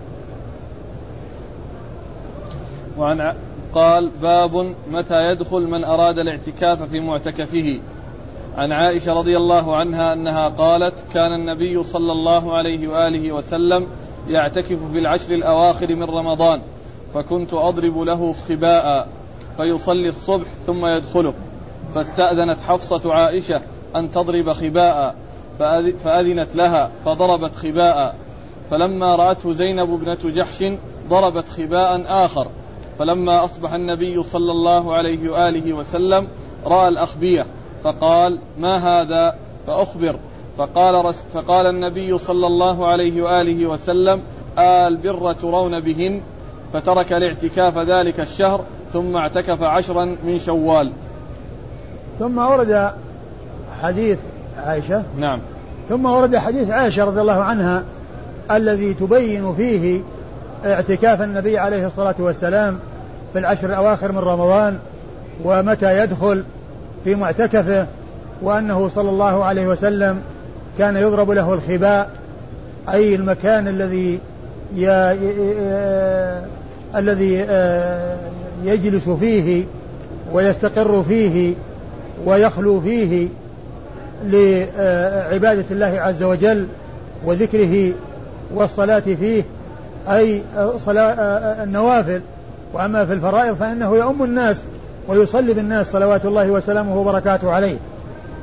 وعن 2.97 3.33
قال 3.75 4.11
باب 4.21 4.75
متى 4.91 5.31
يدخل 5.31 5.61
من 5.61 5.83
أراد 5.83 6.17
الاعتكاف 6.17 6.83
في 6.83 6.99
معتكفه. 6.99 7.79
عن 8.57 8.71
عائشة 8.71 9.13
رضي 9.13 9.37
الله 9.37 9.75
عنها 9.75 10.13
أنها 10.13 10.47
قالت 10.47 10.93
كان 11.13 11.33
النبي 11.33 11.83
صلى 11.83 12.11
الله 12.11 12.57
عليه 12.57 12.87
وآله 12.87 13.31
وسلم 13.31 13.87
يعتكف 14.27 14.91
في 14.91 14.97
العشر 14.97 15.33
الأواخر 15.33 15.95
من 15.95 16.03
رمضان 16.03 16.61
فكنت 17.13 17.53
أضرب 17.53 17.99
له 17.99 18.33
خباء 18.33 19.07
فيصلي 19.57 20.07
الصبح 20.07 20.47
ثم 20.65 20.85
يدخله. 20.85 21.33
فاستأذنت 21.95 22.59
حفصة 22.59 23.13
عائشة 23.13 23.61
أن 23.95 24.09
تضرب 24.09 24.51
خباء 24.51 25.15
فأذنت 26.03 26.55
لها 26.55 26.91
فضربت 27.05 27.55
خباء. 27.55 28.15
فلما 28.71 29.15
رأته 29.15 29.51
زينب 29.51 29.93
ابنة 29.93 30.35
جحش 30.35 30.63
ضربت 31.09 31.47
خباء 31.47 32.01
آخر. 32.25 32.47
فلما 32.99 33.43
أصبح 33.43 33.73
النبي 33.73 34.23
صلى 34.23 34.51
الله 34.51 34.95
عليه 34.95 35.31
وآله 35.31 35.73
وسلم 35.73 36.27
رأى 36.65 36.87
الأخبية 36.87 37.45
فقال 37.83 38.37
ما 38.59 38.77
هذا؟ 38.77 39.35
فأخبر. 39.67 40.15
فقال, 40.57 41.13
فقال 41.33 41.65
النبي 41.65 42.17
صلى 42.17 42.47
الله 42.47 42.87
عليه 42.87 43.21
وآله 43.21 43.69
وسلم 43.69 44.21
آل 44.57 44.97
بر 44.97 45.33
ترون 45.33 45.79
بهن. 45.79 46.21
فترك 46.73 47.13
الاعتكاف 47.13 47.77
ذلك 47.77 48.19
الشهر 48.19 48.61
ثم 48.93 49.15
اعتكف 49.15 49.63
عشرا 49.63 50.05
من 50.23 50.39
شوال. 50.39 50.91
ثم 52.19 52.37
ورد 52.37 52.93
حديث 53.81 54.19
عائشة. 54.57 55.03
نعم. 55.17 55.39
ثم 55.89 56.05
ورد 56.05 56.35
حديث 56.35 56.69
عائشة 56.69 57.05
رضي 57.05 57.21
الله 57.21 57.43
عنها 57.43 57.83
الذي 58.51 58.93
تبين 58.93 59.53
فيه 59.53 60.01
اعتكاف 60.65 61.21
النبي 61.21 61.57
عليه 61.57 61.87
الصلاة 61.87 62.15
والسلام 62.19 62.79
في 63.33 63.39
العشر 63.39 63.67
الأواخر 63.67 64.11
من 64.11 64.17
رمضان 64.17 64.79
ومتى 65.43 66.03
يدخل 66.03 66.43
في 67.03 67.15
معتكفه 67.15 67.87
وأنه 68.41 68.87
صلى 68.87 69.09
الله 69.09 69.45
عليه 69.45 69.67
وسلم 69.67 70.21
كان 70.77 70.95
يضرب 70.95 71.31
له 71.31 71.53
الخباء 71.53 72.09
أي 72.89 73.15
المكان 73.15 73.67
الذي 73.67 74.19
ي... 74.75 74.89
الذي 76.95 77.45
آه، 77.49 78.17
يجلس 78.63 79.09
فيه 79.09 79.63
ويستقر 80.33 81.03
فيه 81.03 81.53
ويخلو 82.25 82.81
فيه 82.81 83.27
لعبادة 84.25 85.65
الله 85.71 86.01
عز 86.01 86.23
وجل 86.23 86.67
وذكره 87.25 87.91
والصلاة 88.53 88.99
فيه 88.99 89.43
أي 90.07 90.41
صلاة 90.85 91.13
النوافل. 91.63 92.21
وأما 92.73 93.05
في 93.05 93.13
الفرائض 93.13 93.55
فإنه 93.55 93.95
يؤم 93.95 94.23
الناس 94.23 94.63
ويصلي 95.07 95.53
بالناس 95.53 95.91
صلوات 95.91 96.25
الله 96.25 96.49
وسلامه 96.49 96.97
وبركاته 96.97 97.51
عليه. 97.51 97.77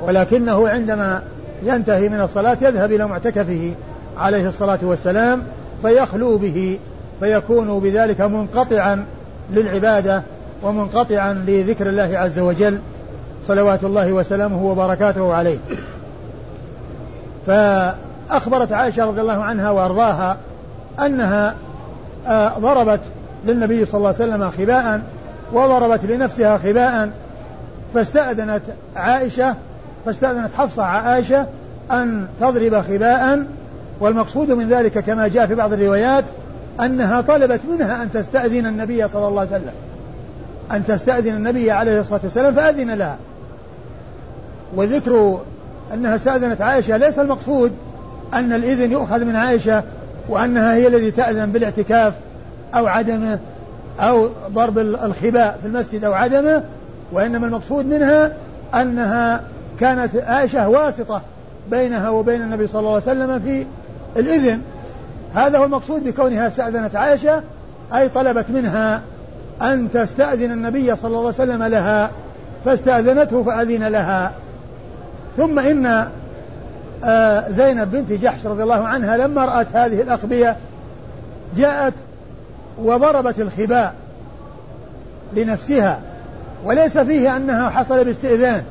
ولكنه 0.03 0.69
عندما 0.69 1.23
ينتهي 1.63 2.09
من 2.09 2.21
الصلاة 2.21 2.57
يذهب 2.63 2.93
إلى 2.93 3.07
معتكفه 3.07 3.75
عليه 4.19 4.49
الصلاة 4.49 4.79
والسلام 4.83 5.43
فيخلو 5.83 6.39
به 6.39 6.79
فيكون 7.21 7.79
بذلك 7.81 8.21
منقطعا 8.21 9.05
للعبادة 9.51 10.23
ومنقطعا 10.63 11.33
لذكر 11.33 11.89
الله 11.89 12.19
عز 12.19 12.39
وجل 12.39 12.79
صلوات 13.47 13.85
الله 13.85 14.13
وسلامه 14.13 14.65
وبركاته 14.67 15.35
عليه. 15.35 15.59
فأخبرت 17.47 18.73
عائشة 18.73 19.05
رضي 19.05 19.21
الله 19.21 19.43
عنها 19.43 19.71
وأرضاها 19.71 20.37
أنها 21.01 21.55
آه، 22.27 22.59
ضربت 22.59 23.01
للنبي 23.45 23.85
صلى 23.85 23.99
الله 23.99 24.15
عليه 24.21 24.25
وسلم 24.25 24.51
خباء 24.51 25.03
وضربت 25.53 26.05
لنفسها 26.05 26.59
خباء 26.59 27.11
فاستأذنت 27.95 28.63
عائشة 28.97 29.55
فاستأذنت 30.07 30.51
حفصة 30.59 30.83
عائشة 30.83 31.47
أن 31.91 32.27
تضرب 32.41 32.83
خباء 32.83 33.47
والمقصود 34.01 34.51
من 34.51 34.69
ذلك 34.69 34.99
كما 34.99 35.29
جاء 35.29 35.47
في 35.47 35.55
بعض 35.55 35.73
الروايات 35.73 36.25
أنها 36.81 37.21
طلبت 37.21 37.61
منها 37.71 38.03
أن 38.03 38.13
تستأذن 38.13 38.67
النبي 38.67 39.09
صلى 39.09 39.29
الله 39.29 39.41
عليه 39.41 39.51
وسلم. 39.51 39.73
أن 40.73 40.87
تستأذن 40.87 41.37
النبي 41.37 41.71
عليه 41.71 42.01
الصلاة 42.01 42.21
والسلام 42.25 42.55
فأذن 42.55 42.91
لها. 42.91 43.17
وذكر 44.77 45.41
أنها 45.95 46.17
استأذنت 46.17 46.63
عائشة 46.63 46.97
ليس 46.97 47.19
المقصود 47.19 47.73
أن 48.35 48.53
الإذن 48.53 48.93
يؤخذ 48.93 49.25
من 49.25 49.37
عائشة 49.37 49.83
وأنها 50.29 50.75
هي 50.75 50.87
التي 50.87 51.11
تأذن 51.11 51.53
بالاعتكاف. 51.53 52.13
أو 52.75 52.87
عدمه 52.87 53.39
أو 54.01 54.29
ضرب 54.49 54.79
الخباء 54.79 55.59
في 55.63 55.67
المسجد 55.67 56.05
أو 56.05 56.13
عدمه 56.13 56.63
وإنما 57.13 57.47
المقصود 57.47 57.87
منها 57.87 58.33
أنها 58.75 59.43
كانت 59.81 60.17
عائشة 60.17 60.69
واسطة 60.69 61.23
بينها 61.71 62.11
وبين 62.11 62.43
النبي 62.43 62.67
صلى 62.67 62.81
الله 62.81 62.93
عليه 62.93 63.03
وسلم 63.03 63.39
في 63.39 63.67
الإذن. 64.21 64.61
هذا 65.35 65.59
هو 65.59 65.65
المقصود 65.65 66.05
بكونها 66.05 66.47
استأذنت 66.47 66.97
عائشة 66.97 67.43
أي 67.95 68.09
طلبت 68.09 68.51
منها 68.51 69.01
أن 69.63 69.89
تستأذن 69.95 70.53
النبي 70.53 70.97
صلى 70.97 71.09
الله 71.09 71.19
عليه 71.19 71.29
وسلم 71.29 71.63
لها 71.63 72.11
فاستأذنته 72.65 73.43
فأذن 73.43 73.89
لها. 73.89 74.33
ثم 75.37 75.59
إن 75.59 76.07
آه، 77.05 77.51
زينب 77.51 77.91
بنت 77.91 78.13
جحش 78.13 78.47
رضي 78.47 78.63
الله 78.63 78.87
عنها 78.87 79.17
لما 79.17 79.45
رأت 79.45 79.67
هذه 79.75 80.03
الأخبية 80.03 80.57
جاءت 81.57 81.95
وضربت 82.79 83.41
الخباء 83.41 83.95
لنفسها 85.33 86.01
وليس 86.65 86.99
فيه 86.99 87.37
أنها 87.37 87.71
حصل 87.71 88.05
باستئذان. 88.05 88.63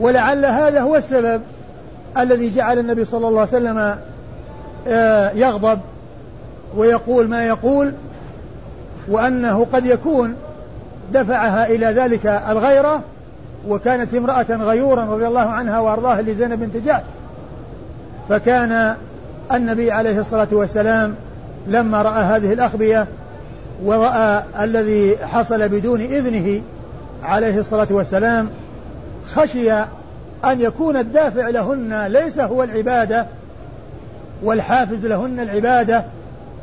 ولعل 0.00 0.46
هذا 0.46 0.80
هو 0.80 0.96
السبب 0.96 1.42
الذي 2.18 2.54
جعل 2.54 2.78
النبي 2.78 3.04
صلى 3.04 3.28
الله 3.28 3.40
عليه 3.40 3.48
وسلم 3.48 3.96
آه، 4.88 5.30
يغضب 5.30 5.80
ويقول 6.76 7.28
ما 7.28 7.46
يقول 7.46 7.92
وأنه 9.08 9.66
قد 9.72 9.86
يكون 9.86 10.34
دفعها 11.12 11.66
إلى 11.66 11.86
ذلك 11.86 12.26
الغيرة 12.26 13.00
وكانت 13.68 14.14
امرأة 14.14 14.46
غيورا 14.50 15.04
رضي 15.04 15.26
الله 15.26 15.40
عنها 15.40 15.80
وأرضاها 15.80 16.22
لزينب 16.22 16.60
بنت 16.60 16.76
جحش 16.76 17.02
فكان 18.28 18.96
النبي 19.52 19.90
عليه 19.90 20.20
الصلاة 20.20 20.48
والسلام 20.52 21.14
لما 21.66 22.02
رأى 22.02 22.24
هذه 22.24 22.52
الأخبية 22.52 23.06
ورأى 23.84 24.44
الذي 24.60 25.16
حصل 25.16 25.68
بدون 25.68 26.00
إذنه 26.00 26.62
عليه 27.22 27.58
الصلاة 27.58 27.86
والسلام 27.90 28.48
خشي 29.34 29.72
أن 30.44 30.60
يكون 30.60 30.96
الدافع 30.96 31.48
لهن 31.48 32.06
ليس 32.06 32.40
هو 32.40 32.62
العبادة 32.62 33.26
والحافز 34.42 35.06
لهن 35.06 35.40
العبادة 35.40 36.04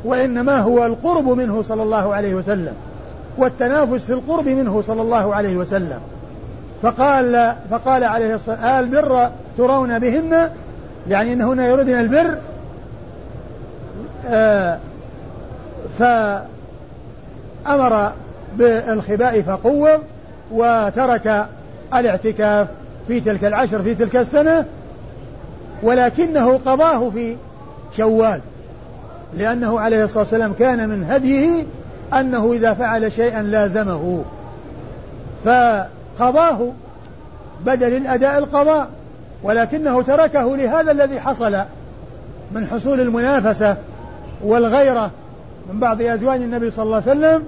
وإنما 0.04 0.60
هو 0.60 0.86
القرب 0.86 1.28
منه 1.28 1.62
صلى 1.62 1.82
الله 1.82 2.14
عليه 2.14 2.34
وسلم 2.34 2.74
والتنافس 3.38 4.04
في 4.04 4.12
القرب 4.12 4.48
منه 4.48 4.82
صلى 4.82 5.02
الله 5.02 5.34
عليه 5.34 5.56
وسلم. 5.56 6.00
فقال 6.82 7.54
فقال 7.70 8.04
عليه 8.04 8.34
الصلاة 8.34 8.80
البر 8.80 9.28
ترون 9.58 9.98
بهن؟ 9.98 10.50
يعني 11.08 11.32
أن 11.32 11.42
هنا 11.42 11.66
يردن 11.66 12.00
البر 12.00 12.36
آه 14.26 14.78
فأمر 15.98 16.42
بالخباء 18.56 19.42
فقوض 19.42 20.00
وترك 20.52 21.46
الاعتكاف 21.94 22.68
في 23.08 23.20
تلك 23.20 23.44
العشر 23.44 23.82
في 23.82 23.94
تلك 23.94 24.16
السنة 24.16 24.64
ولكنه 25.82 26.60
قضاه 26.66 27.10
في 27.10 27.36
شوال 27.96 28.40
لأنه 29.36 29.80
عليه 29.80 30.04
الصلاة 30.04 30.22
والسلام 30.22 30.52
كان 30.52 30.88
من 30.88 31.04
هديه 31.04 31.64
أنه 32.12 32.52
إذا 32.52 32.74
فعل 32.74 33.12
شيئا 33.12 33.42
لازمه 33.42 34.24
فقضاه 35.44 36.72
بدل 37.64 37.96
الأداء 37.96 38.38
القضاء 38.38 38.88
ولكنه 39.42 40.02
تركه 40.02 40.56
لهذا 40.56 40.92
الذي 40.92 41.20
حصل 41.20 41.58
من 42.52 42.66
حصول 42.66 43.00
المنافسة 43.00 43.76
والغيرة 44.44 45.10
من 45.70 45.80
بعض 45.80 46.02
أزواج 46.02 46.42
النبي 46.42 46.70
صلى 46.70 46.82
الله 46.82 47.02
عليه 47.06 47.10
وسلم 47.10 47.44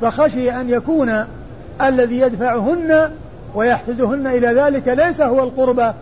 فخشي 0.00 0.50
أن 0.50 0.70
يكون 0.70 1.24
الذي 1.82 2.20
يدفعهن 2.20 3.10
ويحفزهن 3.54 4.26
إلى 4.26 4.46
ذلك 4.46 4.88
ليس 4.88 5.20
هو 5.20 5.42
القربى 5.42 5.92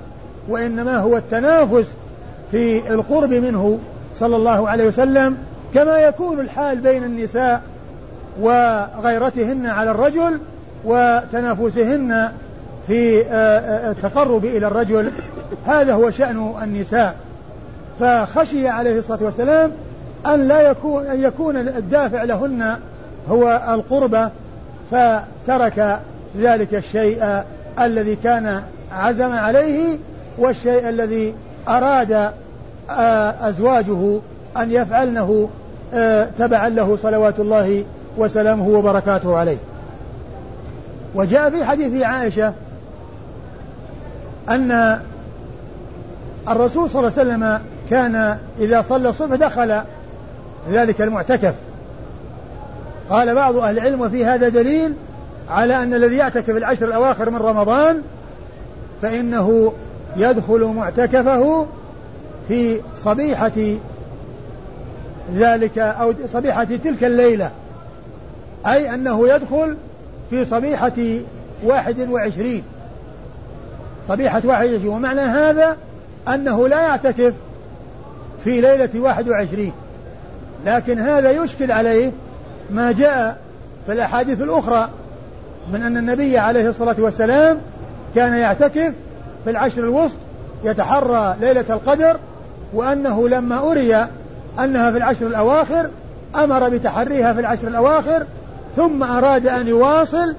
وإنما 0.48 0.96
هو 0.96 1.16
التنافس 1.16 1.94
في 2.50 2.94
القرب 2.94 3.30
منه 3.30 3.78
صلى 4.14 4.36
الله 4.36 4.68
عليه 4.68 4.86
وسلم 4.86 5.36
كما 5.74 5.98
يكون 5.98 6.40
الحال 6.40 6.80
بين 6.80 7.04
النساء 7.04 7.62
وغيرتهن 8.40 9.66
على 9.66 9.90
الرجل 9.90 10.38
وتنافسهن 10.84 12.32
في 12.86 13.20
آه، 13.20 13.24
آه، 13.30 13.90
التقرب 13.90 14.44
إلى 14.44 14.66
الرجل. 14.66 15.10
هذا 15.66 15.94
هو 15.94 16.10
شأن 16.10 16.52
النساء. 16.62 17.16
فخشي 18.00 18.68
عليه 18.68 18.98
الصلاة 18.98 19.18
والسلام 19.22 19.70
أن 20.26 20.48
لا 20.48 20.60
يكون 20.60 21.06
أن 21.06 21.22
يكون 21.22 21.56
الدافع 21.56 22.24
لهن 22.24 22.76
هو 23.30 23.62
القربة 23.74 24.30
فترك 24.90 26.00
ذلك 26.38 26.74
الشيء 26.74 27.42
الذي 27.80 28.16
كان 28.16 28.62
عزم 28.92 29.32
عليه 29.32 29.98
والشيء 30.38 30.88
الذي 30.88 31.34
أراد 31.68 32.12
آه، 32.90 33.48
أزواجه 33.48 34.18
أن 34.56 34.70
يفعلنه 34.70 35.48
آه، 35.94 36.28
تبعا 36.38 36.68
له 36.68 36.96
صلوات 36.96 37.40
الله 37.40 37.84
وسلامه 38.16 38.68
وبركاته 38.68 39.36
عليه. 39.36 39.56
وجاء 41.14 41.50
في 41.50 41.64
حديث 41.64 42.02
عائشة 42.02 42.52
أن 44.48 44.98
الرسول 46.48 46.90
صلى 46.90 47.00
الله 47.00 47.12
عليه 47.18 47.30
وسلم 47.30 47.60
كان 47.90 48.38
إذا 48.60 48.82
صلى 48.82 49.08
الصبح 49.08 49.36
دخل 49.36 49.80
ذلك 50.70 51.02
المعتكف. 51.02 51.54
قال 53.10 53.34
بعض 53.34 53.56
أهل 53.56 53.78
العلم 53.78 54.00
وفي 54.00 54.24
هذا 54.24 54.48
دليل 54.48 54.94
على 55.48 55.82
أن 55.82 55.94
الذي 55.94 56.16
يعتكف 56.16 56.50
العشر 56.50 56.86
الأواخر 56.86 57.30
من 57.30 57.36
رمضان 57.36 58.02
فإنه 59.02 59.72
يدخل 60.16 60.64
معتكفه 60.64 61.66
في 62.48 62.80
صبيحة 62.96 63.76
ذلك 65.34 65.78
أو 65.78 66.14
صبيحة 66.32 66.64
تلك 66.64 67.04
الليلة. 67.04 67.50
أي 68.66 68.94
أنه 68.94 69.28
يدخل 69.28 69.76
في 70.30 70.44
صبيحة 70.44 70.92
واحد 71.64 72.08
وعشرين. 72.10 72.62
صبيحة 74.08 74.42
واحد 74.44 74.66
وعشرين. 74.68 74.88
ومعنى 74.88 75.20
هذا 75.20 75.76
أنه 76.28 76.68
لا 76.68 76.80
يعتكف 76.80 77.34
في 78.44 78.60
ليلة 78.60 78.90
واحد 78.94 79.28
وعشرين. 79.28 79.72
لكن 80.66 80.98
هذا 80.98 81.30
يشكل 81.30 81.72
عليه 81.72 82.12
ما 82.70 82.92
جاء 82.92 83.38
في 83.86 83.92
الأحاديث 83.92 84.40
الأخرى 84.42 84.88
من 85.72 85.82
أن 85.82 85.96
النبي 85.96 86.38
عليه 86.38 86.68
الصلاة 86.68 86.96
والسلام 86.98 87.58
كان 88.14 88.34
يعتكف 88.34 88.92
في 89.44 89.50
العشر 89.50 89.82
الوسط 89.84 90.16
يتحرى 90.64 91.36
ليلة 91.40 91.64
القدر 91.70 92.16
وأنه 92.72 93.28
لما 93.28 93.70
أري 93.70 94.06
أنها 94.58 94.90
في 94.90 94.96
العشر 94.96 95.26
الأواخر 95.26 95.88
أمر 96.34 96.68
بتحريها 96.68 97.32
في 97.32 97.40
العشر 97.40 97.68
الأواخر 97.68 98.26
ثم 98.76 99.02
أراد 99.02 99.46
أن 99.46 99.68
يواصل 99.68 100.34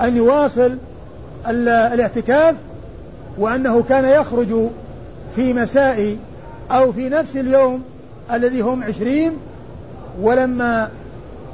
أن 0.00 0.16
يواصل 0.16 0.78
الاعتكاف 1.48 2.54
وأنه 3.38 3.82
كان 3.82 4.04
يخرج 4.04 4.68
في 5.36 5.52
مساء 5.52 6.16
أو 6.70 6.92
في 6.92 7.08
نفس 7.08 7.36
اليوم 7.36 7.82
الذي 8.32 8.60
هم 8.60 8.84
عشرين 8.84 9.32
ولما 10.20 10.88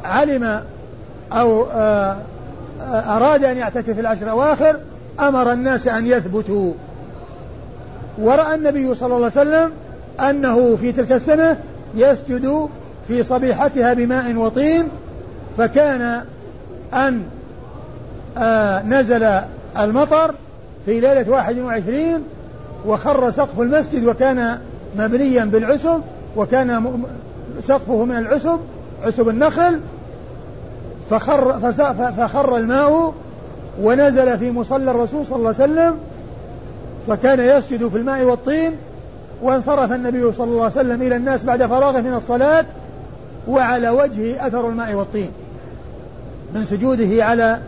علم 0.05 0.63
أو 1.33 1.65
آه، 1.65 2.17
أراد 3.17 3.45
أن 3.45 3.57
يعتكف 3.57 3.99
العشر 3.99 4.23
الأواخر 4.23 4.77
أمر 5.21 5.53
الناس 5.53 5.89
أن 5.89 6.07
يثبتوا. 6.07 6.73
ورأى 8.19 8.55
النبي 8.55 8.95
صلى 8.95 9.17
الله 9.17 9.31
عليه 9.37 9.51
وسلم 9.51 9.71
أنه 10.21 10.77
في 10.77 10.93
تلك 10.93 11.13
السنة 11.13 11.57
يسجد 11.95 12.69
في 13.09 13.23
صبيحتها 13.23 13.95
بماء 13.95 14.37
وطين 14.37 14.89
فكان 15.59 16.23
أن 16.95 17.25
آه 18.39 18.83
نزل 18.83 19.41
المطر 19.79 20.35
في 20.87 21.01
ليلة 21.01 21.31
واحد 21.31 21.59
وعشرين 21.59 22.23
وخر 22.87 23.31
سقف 23.31 23.61
المسجد 23.61 24.05
وكان 24.07 24.59
مبنيا 24.97 25.45
بالعسب 25.45 26.01
وكان 26.37 27.03
سقفه 27.67 28.05
من 28.05 28.17
العسب 28.17 28.61
عسب 29.03 29.29
النخل 29.29 29.81
فخر, 31.11 31.73
فخر 32.13 32.57
الماء 32.57 33.15
ونزل 33.83 34.39
في 34.39 34.51
مصلى 34.51 34.91
الرسول 34.91 35.27
صلى 35.27 35.37
الله 35.37 35.55
عليه 35.61 35.73
وسلم 35.73 35.97
فكان 37.07 37.41
يسجد 37.41 37.89
في 37.89 37.97
الماء 37.97 38.23
والطين 38.23 38.73
وانصرف 39.43 39.93
النبي 39.93 40.33
صلى 40.33 40.47
الله 40.47 40.63
عليه 40.63 40.73
وسلم 40.73 41.03
إلى 41.03 41.17
الناس 41.17 41.45
بعد 41.45 41.67
فراغه 41.67 42.01
من 42.01 42.15
الصلاة 42.15 42.65
وعلى 43.49 43.91
وجهه 43.91 44.47
أثر 44.47 44.69
الماء 44.69 44.95
والطين. 44.95 45.31
من 46.55 46.65
سجوده 46.65 47.25
على 47.25 47.61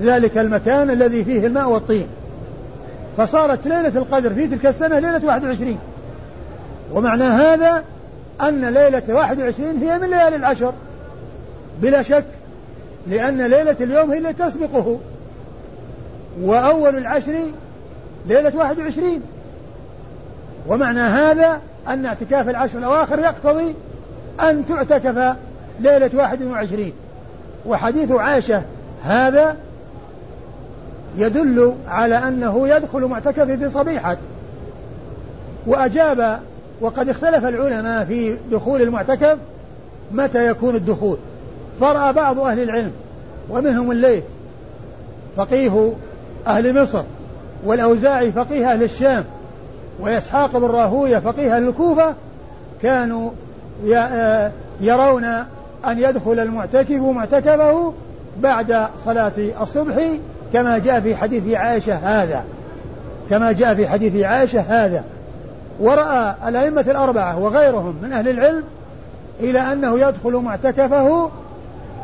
ذلك 0.00 0.38
المكان 0.38 0.90
الذي 0.90 1.24
فيه 1.24 1.46
الماء 1.46 1.70
والطين. 1.70 2.06
فصارت 3.16 3.66
ليلة 3.66 3.92
القدر 3.98 4.34
في 4.34 4.46
تلك 4.46 4.66
السنة 4.66 4.98
ليلة 4.98 5.20
21 5.26 5.78
ومعنى 6.92 7.24
هذا 7.24 7.84
أن 8.40 8.64
ليلة 8.64 9.02
21 9.08 9.76
هي 9.76 9.98
من 9.98 10.10
ليالي 10.10 10.36
العشر. 10.36 10.72
بلا 11.82 12.02
شك 12.02 12.24
لأن 13.06 13.42
ليلة 13.42 13.76
اليوم 13.80 14.10
هي 14.10 14.18
التي 14.18 14.44
تسبقه. 14.44 14.98
وأول 16.42 16.98
العشر 16.98 17.34
ليلة 18.26 18.56
21 18.56 19.22
ومعنى 20.66 21.00
هذا 21.00 21.60
أن 21.88 22.06
اعتكاف 22.06 22.48
العشر 22.48 22.78
الأواخر 22.78 23.18
يقتضي 23.18 23.74
أن 24.40 24.64
تعتكف 24.68 25.36
ليلة 25.80 26.10
21 26.14 26.92
وحديث 27.66 28.10
عائشة 28.10 28.62
هذا 29.04 29.56
يدل 31.16 31.74
على 31.88 32.18
أنه 32.18 32.68
يدخل 32.68 33.00
معتكف 33.00 33.50
في 33.50 33.70
صبيحة. 33.70 34.16
وأجاب 35.66 36.40
وقد 36.84 37.08
اختلف 37.08 37.44
العلماء 37.44 38.04
في 38.04 38.36
دخول 38.52 38.82
المعتكف 38.82 39.38
متى 40.12 40.46
يكون 40.46 40.76
الدخول. 40.76 41.18
فرأى 41.80 42.12
بعض 42.12 42.38
أهل 42.38 42.62
العلم 42.62 42.92
ومنهم 43.50 43.90
الليث 43.90 44.22
فقيه 45.36 45.92
أهل 46.46 46.82
مصر 46.82 47.02
والأوزاعي 47.64 48.32
فقيه 48.32 48.72
أهل 48.72 48.82
الشام 48.82 49.24
وإسحاق 50.00 50.58
بن 50.58 50.66
راهوية 50.66 51.18
فقيه 51.18 51.56
أهل 51.56 51.68
الكوفة 51.68 52.14
كانوا 52.82 53.30
يرون 54.80 55.24
أن 55.86 55.98
يدخل 55.98 56.38
المعتكف 56.38 57.00
معتكفه 57.00 57.92
بعد 58.42 58.86
صلاة 59.04 59.32
الصبح 59.60 60.08
كما 60.52 60.78
جاء 60.78 61.00
في 61.00 61.16
حديث 61.16 61.54
عائشة 61.54 61.94
هذا. 61.94 62.44
كما 63.30 63.52
جاء 63.52 63.74
في 63.74 63.88
حديث 63.88 64.24
عائشة 64.24 64.60
هذا. 64.60 65.04
ورأى 65.80 66.34
الأئمة 66.48 66.80
الأربعة 66.80 67.38
وغيرهم 67.38 67.94
من 68.02 68.12
أهل 68.12 68.28
العلم 68.28 68.64
إلى 69.40 69.60
أنه 69.60 69.98
يدخل 69.98 70.32
معتكفه 70.32 71.30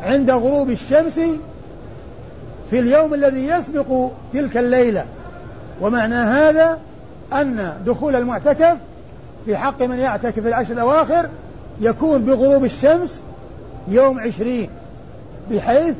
عند 0.01 0.31
غروب 0.31 0.69
الشمس 0.69 1.19
في 2.69 2.79
اليوم 2.79 3.13
الذي 3.13 3.47
يسبق 3.47 4.09
تلك 4.33 4.57
الليلة. 4.57 5.05
ومعنى 5.81 6.15
هذا 6.15 6.77
أن 7.33 7.73
دخول 7.85 8.15
المعتكف 8.15 8.77
في 9.45 9.57
حق 9.57 9.81
من 9.81 9.99
يعتكف 9.99 10.47
العشر 10.47 10.73
الأواخر 10.73 11.29
يكون 11.81 12.25
بغروب 12.25 12.63
الشمس 12.65 13.21
يوم 13.87 14.19
عشرين 14.19 14.69
بحيث 15.51 15.95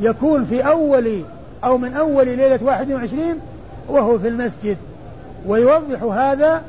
يكون 0.00 0.44
في 0.44 0.66
أول 0.66 1.22
أو 1.64 1.78
من 1.78 1.94
أول 1.94 2.26
ليلة 2.26 2.58
واحد 2.62 2.92
وعشرين 2.92 3.40
وهو 3.88 4.18
في 4.18 4.28
المسجد. 4.28 4.76
ويوضح 5.46 6.02
هذا 6.02 6.62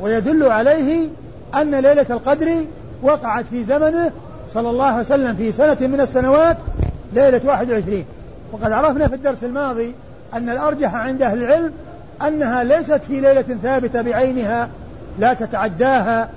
ويدل 0.00 0.42
عليه 0.42 1.08
أن 1.54 1.74
ليلة 1.74 2.06
القدر 2.10 2.64
وقعت 3.02 3.44
في 3.44 3.64
زمنه 3.64 4.10
صلى 4.54 4.70
الله 4.70 4.84
عليه 4.84 5.00
وسلم 5.00 5.34
في 5.34 5.52
سنة 5.52 5.76
من 5.80 6.00
السنوات 6.00 6.56
ليلة 7.12 7.40
21 7.44 8.04
وقد 8.52 8.72
عرفنا 8.72 9.08
في 9.08 9.14
الدرس 9.14 9.44
الماضي 9.44 9.94
أن 10.34 10.50
الأرجح 10.50 10.94
عند 10.94 11.22
أهل 11.22 11.42
العلم 11.42 11.72
أنها 12.26 12.64
ليست 12.64 13.00
في 13.08 13.20
ليلة 13.20 13.42
ثابتة 13.62 14.02
بعينها 14.02 14.68
لا 15.18 15.34
تتعداها 15.34 16.30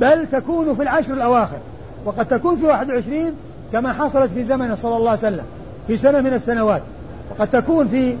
بل 0.00 0.26
تكون 0.32 0.74
في 0.74 0.82
العشر 0.82 1.14
الأواخر. 1.14 1.58
وقد 2.04 2.26
تكون 2.26 2.56
في 2.56 2.66
21 2.66 3.34
كما 3.72 3.92
حصلت 3.92 4.30
في 4.34 4.44
زمنه 4.44 4.74
صلى 4.74 4.96
الله 4.96 5.10
عليه 5.10 5.20
وسلم 5.20 5.44
في 5.86 5.96
سنة 5.96 6.20
من 6.20 6.34
السنوات. 6.34 6.82
وقد 7.30 7.48
تكون 7.50 7.88
في 7.88 8.16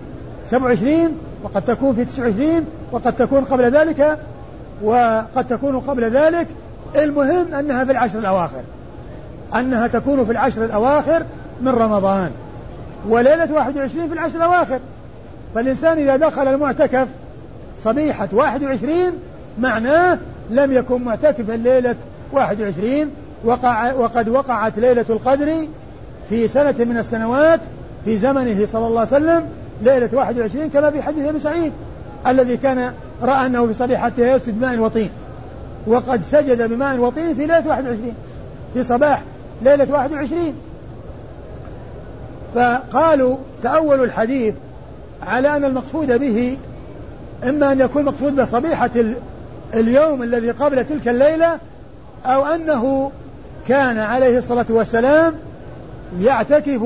27 0.46 1.16
وقد 1.42 1.62
تكون 1.62 1.94
في 1.94 2.04
29 2.04 2.66
وقد 2.92 3.12
تكون 3.12 3.44
قبل 3.44 3.70
ذلك 3.70 4.18
وقد 4.82 5.46
تكون 5.48 5.80
قبل 5.80 6.04
ذلك 6.04 6.46
المهم 6.96 7.54
أنها 7.54 7.84
في 7.84 7.92
العشر 7.92 8.18
الأواخر. 8.18 8.62
أنها 9.54 9.86
تكون 9.86 10.24
في 10.24 10.32
العشر 10.32 10.64
الأواخر 10.64 11.22
من 11.60 11.68
رمضان. 11.68 12.30
وليلة 13.08 13.52
21 13.52 14.08
في 14.08 14.14
العشر 14.14 14.36
الأواخر. 14.36 14.78
فالإنسان 15.54 15.98
إذا 15.98 16.16
دخل 16.16 16.48
المعتكف 16.48 17.08
صبيحة 17.84 18.28
21 18.32 19.12
معناه 19.58 20.18
لم 20.50 20.72
يكن 20.72 21.02
معتكفا 21.02 21.52
ليلة 21.52 21.96
21 22.32 23.10
وقع 23.44 23.92
وقد 23.92 24.28
وقعت 24.28 24.78
ليلة 24.78 25.04
القدر 25.10 25.66
في 26.28 26.48
سنة 26.48 26.74
من 26.78 26.98
السنوات 26.98 27.60
في 28.04 28.18
زمنه 28.18 28.66
صلى 28.66 28.86
الله 28.86 29.00
عليه 29.00 29.10
وسلم 29.10 29.44
ليلة 29.82 30.08
21 30.12 30.70
كما 30.70 30.90
في 30.90 31.02
حديث 31.02 31.28
أبي 31.28 31.38
سعيد 31.38 31.72
الذي 32.26 32.56
كان 32.56 32.92
رأى 33.22 33.46
أنه 33.46 33.66
في 33.66 33.74
صبيحته 33.74 34.26
يسجد 34.26 34.58
بماء 34.58 34.78
وطين. 34.78 35.10
وقد 35.86 36.22
سجد 36.30 36.70
بماء 36.70 36.98
وطين 36.98 37.34
في 37.34 37.40
ليلة 37.40 37.68
21 37.68 38.14
في 38.74 38.82
صباح 38.84 39.22
ليلة 39.62 39.92
21 39.92 40.54
فقالوا 42.54 43.36
تأولوا 43.62 44.04
الحديث 44.04 44.54
على 45.22 45.56
أن 45.56 45.64
المقصود 45.64 46.12
به 46.12 46.56
إما 47.44 47.72
أن 47.72 47.80
يكون 47.80 48.04
مقصود 48.04 48.40
بصبيحة 48.40 48.90
اليوم 49.74 50.22
الذي 50.22 50.50
قبل 50.50 50.84
تلك 50.84 51.08
الليلة 51.08 51.58
أو 52.26 52.46
أنه 52.46 53.12
كان 53.68 53.98
عليه 53.98 54.38
الصلاة 54.38 54.66
والسلام 54.68 55.34
يعتكف 56.20 56.82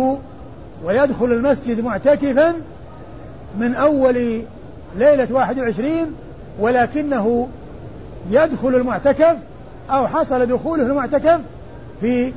ويدخل 0.85 1.25
المسجد 1.25 1.81
معتكفا 1.85 2.55
من 3.59 3.75
أول 3.75 4.42
ليلة 4.96 5.29
21 5.31 6.14
ولكنه 6.61 7.49
يدخل 8.31 8.69
المعتكف 8.69 9.37
أو 9.90 10.07
حصل 10.07 10.47
دخوله 10.47 10.83
المعتكف 10.83 11.40
في 12.01 12.33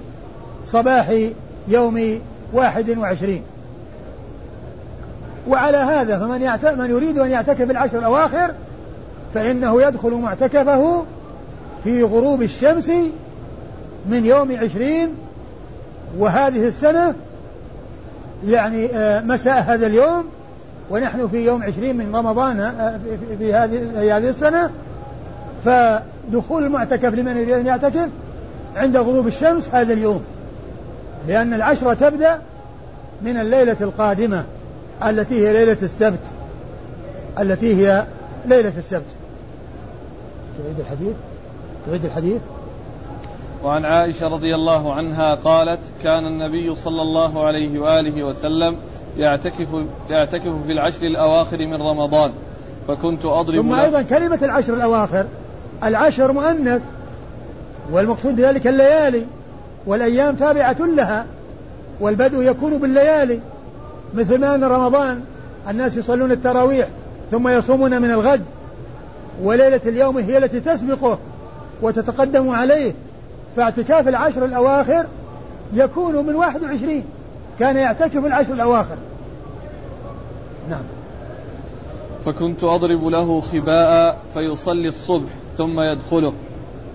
صباح 0.68 1.14
يوم 1.68 2.20
واحد 2.54 2.98
وعشرين. 2.98 3.44
وعلى 5.48 5.78
هذا 5.78 6.20
فمن 6.20 6.78
من 6.78 6.90
يريد 6.90 7.20
أن 7.20 7.32
يعتكف 7.32 7.72
العشر 7.72 8.00
الأواخر 8.00 8.52
فإنه 9.34 9.82
يدخل 9.82 10.12
معتكفه 10.12 11.04
في 11.84 12.04
غروب 12.04 12.42
الشمس 12.42 12.90
من 14.10 14.26
يوم 14.26 14.58
عشرين 14.58 15.16
وهذه 16.18 16.68
السنة 16.68 17.14
يعني 18.48 18.86
آه، 18.86 19.22
مساء 19.22 19.62
هذا 19.62 19.88
اليوم 19.88 20.26
ونحن 20.90 21.28
في 21.28 21.46
يوم 21.46 21.64
عشرين 21.64 21.98
من 21.98 22.16
رمضان 22.16 22.60
آه، 22.60 23.00
في 23.40 23.54
هذه 23.54 24.18
هذه 24.18 24.30
السنة 24.30 24.70
فدخول 25.66 26.64
المعتكف 26.64 27.14
لمن 27.14 27.38
يريد 27.38 27.50
أن 27.50 27.66
يعتكف 27.66 28.10
عند 28.76 28.98
غروب 28.98 29.28
الشمس 29.28 29.70
هذا 29.70 29.94
اليوم 29.94 30.24
لأن 31.28 31.54
العشرة 31.54 31.94
تبدأ 31.94 32.42
من 33.22 33.38
الليلة 33.38 33.78
القادمة 33.82 34.44
التي 35.04 35.48
هي 35.48 35.54
ليلة 35.54 35.78
السبت 35.82 36.20
التي 37.40 37.76
هي 37.76 38.06
ليلة 38.46 38.74
السبت. 38.78 39.04
تعيد 40.64 40.80
الحديث؟ 40.80 41.16
تعيد 41.88 42.06
الحديث؟ 42.06 42.42
وعن 43.64 43.86
عائشة 43.86 44.28
رضي 44.28 44.56
الله 44.56 44.94
عنها 44.94 45.36
قالت 45.36 45.80
كان 46.04 46.26
النبي 46.26 46.76
صلى 46.76 47.02
الله 47.02 47.46
عليه 47.46 47.80
وآله 47.80 48.24
وسلم 48.24 48.76
يعتكف 49.18 49.68
يعتكف 50.10 50.64
في 50.66 50.72
العشر 50.72 51.06
الأواخر 51.06 51.58
من 51.58 51.82
رمضان 51.82 52.32
فكنت 52.88 53.26
أضرب 53.26 53.62
ثم 53.62 53.74
أيضا 53.74 54.02
كلمة 54.02 54.40
العشر 54.42 54.74
الأواخر 54.74 55.26
العشر 55.84 56.32
مؤنث 56.32 56.82
والمقصود 57.92 58.36
بذلك 58.36 58.68
الليالي 58.68 59.26
والأيام 59.86 60.36
تابعة 60.36 60.78
لها 60.80 61.26
والبدء 62.00 62.42
يكون 62.42 62.78
بالليالي 62.78 63.40
مثل 64.14 64.40
ما 64.40 64.56
أن 64.56 64.64
رمضان 64.64 65.22
الناس 65.70 65.98
يصلون 65.98 66.32
التراويح 66.32 66.88
ثم 67.32 67.48
يصومون 67.48 68.02
من 68.02 68.12
الغد 68.12 68.42
وليلة 69.44 69.82
اليوم 69.86 70.18
هي 70.18 70.38
التي 70.38 70.60
تسبقه 70.60 71.20
وتتقدم 71.82 72.50
عليه 72.50 72.94
فاعتكاف 73.56 74.08
العشر 74.08 74.46
الأواخر 74.46 75.06
يكون 75.74 76.26
من 76.26 76.36
واحد 76.36 76.64
وعشرين. 76.64 77.04
كان 77.60 77.78
يعتكف 77.78 78.26
العشر 78.26 78.54
الأواخر. 78.54 78.98
نعم. 80.70 80.84
فكنت 82.26 82.64
أضرب 82.64 83.04
له 83.04 83.42
خباء 83.42 84.18
فيصلي 84.34 84.88
الصبح 84.88 85.30
ثم 85.58 85.80
يدخله. 85.80 86.34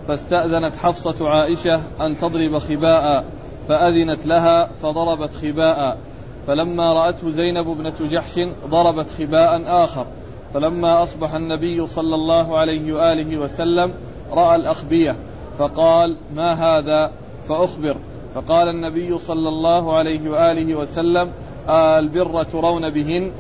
فاستأذنت 0.09 0.77
حفصة 0.77 1.29
عائشة 1.29 1.83
أن 2.01 2.19
تضرب 2.19 2.59
خباء 2.59 3.25
فأذنت 3.69 4.27
لها 4.27 4.71
فضربت 4.83 5.31
خباء. 5.31 5.99
فلما 6.47 6.93
رأته 6.93 7.31
زينب 7.31 7.69
ابنة 7.69 8.09
جحش 8.11 8.41
ضربت 8.67 9.09
خباء 9.09 9.85
آخر. 9.85 10.07
فلما 10.55 11.03
أصبح 11.03 11.35
النبي 11.35 11.87
صلى 11.87 12.15
الله 12.15 12.59
عليه 12.59 12.93
وآله 12.93 13.39
وسلم 13.39 13.93
رأى 14.31 14.57
الأخبية 14.57 15.17
فقال 15.59 16.17
ما 16.35 16.53
هذا؟ 16.53 17.13
فأخبر 17.49 17.97
فقال 18.35 18.69
النبي 18.69 19.19
صلى 19.19 19.49
الله 19.49 19.97
عليه 19.97 20.31
وآله 20.31 20.75
وسلم 20.75 21.31
آه 21.69 21.99
البر 21.99 22.45
ترون 22.45 22.91
بهن. 22.91 23.31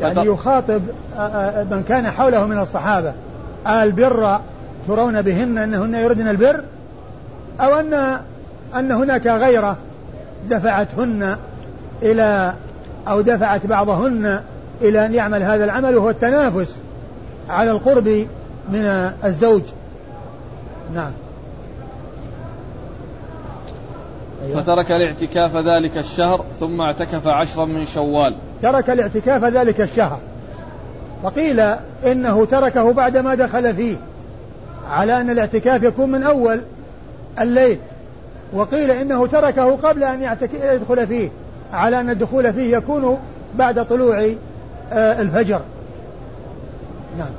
يعني 0.00 0.26
يخاطب 0.26 0.82
آه، 1.16 1.20
آه، 1.20 1.64
من 1.64 1.82
كان 1.82 2.10
حوله 2.10 2.46
من 2.46 2.58
الصحابة. 2.58 3.12
آه 3.66 3.82
البر 3.82 4.40
ترون 4.88 5.22
بهن 5.22 5.58
أنهن 5.58 5.94
يردن 5.94 6.28
البر؟ 6.28 6.64
أو 7.60 7.74
أن 7.74 8.20
أن 8.74 8.92
هناك 8.92 9.26
غيرة 9.26 9.76
دفعتهن 10.50 11.36
إلى 12.02 12.54
أو 13.08 13.20
دفعت 13.20 13.66
بعضهن 13.66 14.40
إلى 14.82 15.06
أن 15.06 15.14
يعمل 15.14 15.42
هذا 15.42 15.64
العمل 15.64 15.96
وهو 15.96 16.10
التنافس 16.10 16.78
على 17.48 17.70
القرب 17.70 18.26
من 18.72 19.12
الزوج. 19.24 19.62
نعم. 20.94 21.12
أيوة. 24.46 24.62
فترك 24.62 24.92
الاعتكاف 24.92 25.56
ذلك 25.56 25.98
الشهر 25.98 26.44
ثم 26.60 26.80
اعتكف 26.80 27.26
عشرا 27.26 27.64
من 27.64 27.86
شوال. 27.86 28.34
ترك 28.62 28.90
الاعتكاف 28.90 29.44
ذلك 29.44 29.80
الشهر. 29.80 30.20
وقيل 31.22 31.60
إنه 32.06 32.44
تركه 32.44 32.92
بعدما 32.92 33.34
دخل 33.34 33.74
فيه 33.74 33.96
على 34.90 35.20
أن 35.20 35.30
الاعتكاف 35.30 35.82
يكون 35.82 36.10
من 36.10 36.22
أول 36.22 36.62
الليل. 37.40 37.78
وقيل 38.52 38.90
إنه 38.90 39.26
تركه 39.26 39.76
قبل 39.76 40.04
أن 40.04 40.36
يدخل 40.52 41.06
فيه 41.06 41.30
على 41.72 42.00
أن 42.00 42.10
الدخول 42.10 42.52
فيه 42.52 42.76
يكون 42.76 43.18
بعد 43.54 43.86
طلوع 43.86 44.32
آه، 44.92 45.20
الفجر. 45.20 45.60
نعم. 47.18 47.32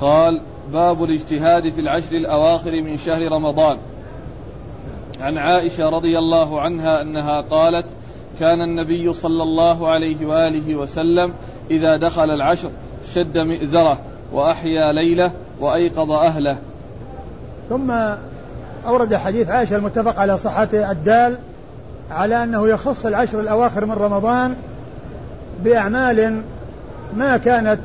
قال 0.00 0.40
باب 0.72 1.04
الاجتهاد 1.04 1.72
في 1.72 1.80
العشر 1.80 2.16
الأواخر 2.16 2.70
من 2.70 2.98
شهر 2.98 3.22
رمضان. 3.32 3.78
عن 5.20 5.38
عائشة 5.38 5.88
رضي 5.88 6.18
الله 6.18 6.60
عنها 6.60 7.02
أنها 7.02 7.40
قالت 7.40 7.86
كان 8.40 8.62
النبي 8.62 9.12
صلى 9.12 9.42
الله 9.42 9.88
عليه 9.88 10.26
وآله 10.26 10.76
وسلم 10.76 11.32
إذا 11.70 11.96
دخل 11.96 12.30
العشر 12.30 12.70
شد 13.14 13.38
مئزرة 13.38 13.98
وأحيا 14.32 14.92
ليلة 14.92 15.32
وأيقظ 15.60 16.10
أهله. 16.10 16.58
ثم 17.68 17.90
أورد 18.86 19.14
حديث 19.14 19.48
عائشة 19.48 19.76
المتفق 19.76 20.18
على 20.18 20.38
صحة 20.38 20.68
الدال 20.74 21.38
على 22.10 22.44
أنه 22.44 22.68
يخص 22.68 23.06
العشر 23.06 23.40
الأواخر 23.40 23.84
من 23.84 23.92
رمضان 23.92 24.56
بأعمال 25.64 26.42
ما 27.16 27.36
كانت 27.36 27.78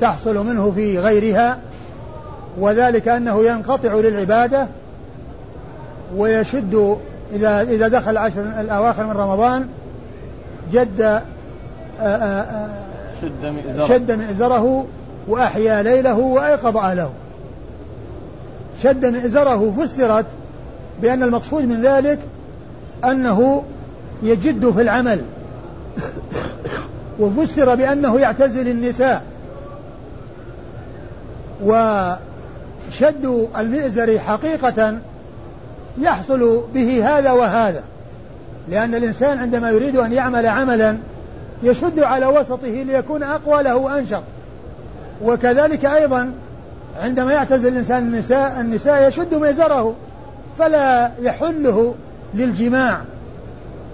تحصل 0.00 0.46
منه 0.46 0.70
في 0.70 0.98
غيرها 0.98 1.58
وذلك 2.58 3.08
أنه 3.08 3.44
ينقطع 3.44 3.94
للعبادة 3.94 4.68
ويشد 6.16 6.96
إذا 7.32 7.62
إذا 7.62 7.88
دخل 7.88 8.10
العشر 8.10 8.42
الأواخر 8.60 9.04
من 9.04 9.10
رمضان 9.10 9.68
جد 10.72 11.00
آآ 11.00 11.22
آه، 12.00 12.04
آآ 12.06 12.42
آه، 12.42 12.66
آه، 12.66 12.70
شد 13.22 13.46
مئزره, 13.46 13.86
شد 13.86 14.12
مئزره 14.12 14.84
وأحيا 15.28 15.82
ليله 15.82 16.18
وأيقظ 16.18 16.76
أهله. 16.76 17.10
شد 18.82 19.06
مئزره 19.06 19.74
فسرت 19.78 20.26
بأن 21.02 21.22
المقصود 21.22 21.64
من 21.64 21.82
ذلك 21.82 22.18
أنه 23.04 23.62
يجد 24.22 24.70
في 24.70 24.80
العمل. 24.80 25.24
وفسر 27.20 27.74
بأنه 27.74 28.20
يعتزل 28.20 28.68
النساء. 28.68 29.22
وشد 31.64 33.48
المئزر 33.58 34.18
حقيقة 34.18 34.98
يحصل 36.00 36.64
به 36.74 37.18
هذا 37.18 37.32
وهذا. 37.32 37.82
لأن 38.68 38.94
الإنسان 38.94 39.38
عندما 39.38 39.70
يريد 39.70 39.96
أن 39.96 40.12
يعمل 40.12 40.46
عملا 40.46 40.96
يشد 41.62 42.00
على 42.00 42.26
وسطه 42.26 42.68
ليكون 42.68 43.22
أقوى 43.22 43.62
له 43.62 43.76
وأنشط. 43.76 44.22
وكذلك 45.22 45.84
أيضا 45.84 46.32
عندما 46.96 47.32
يعتزل 47.32 47.68
الإنسان 47.68 48.02
النساء 48.02 48.60
النساء 48.60 49.08
يشد 49.08 49.34
ميزره 49.34 49.94
فلا 50.58 51.10
يحله 51.20 51.94
للجماع. 52.34 53.00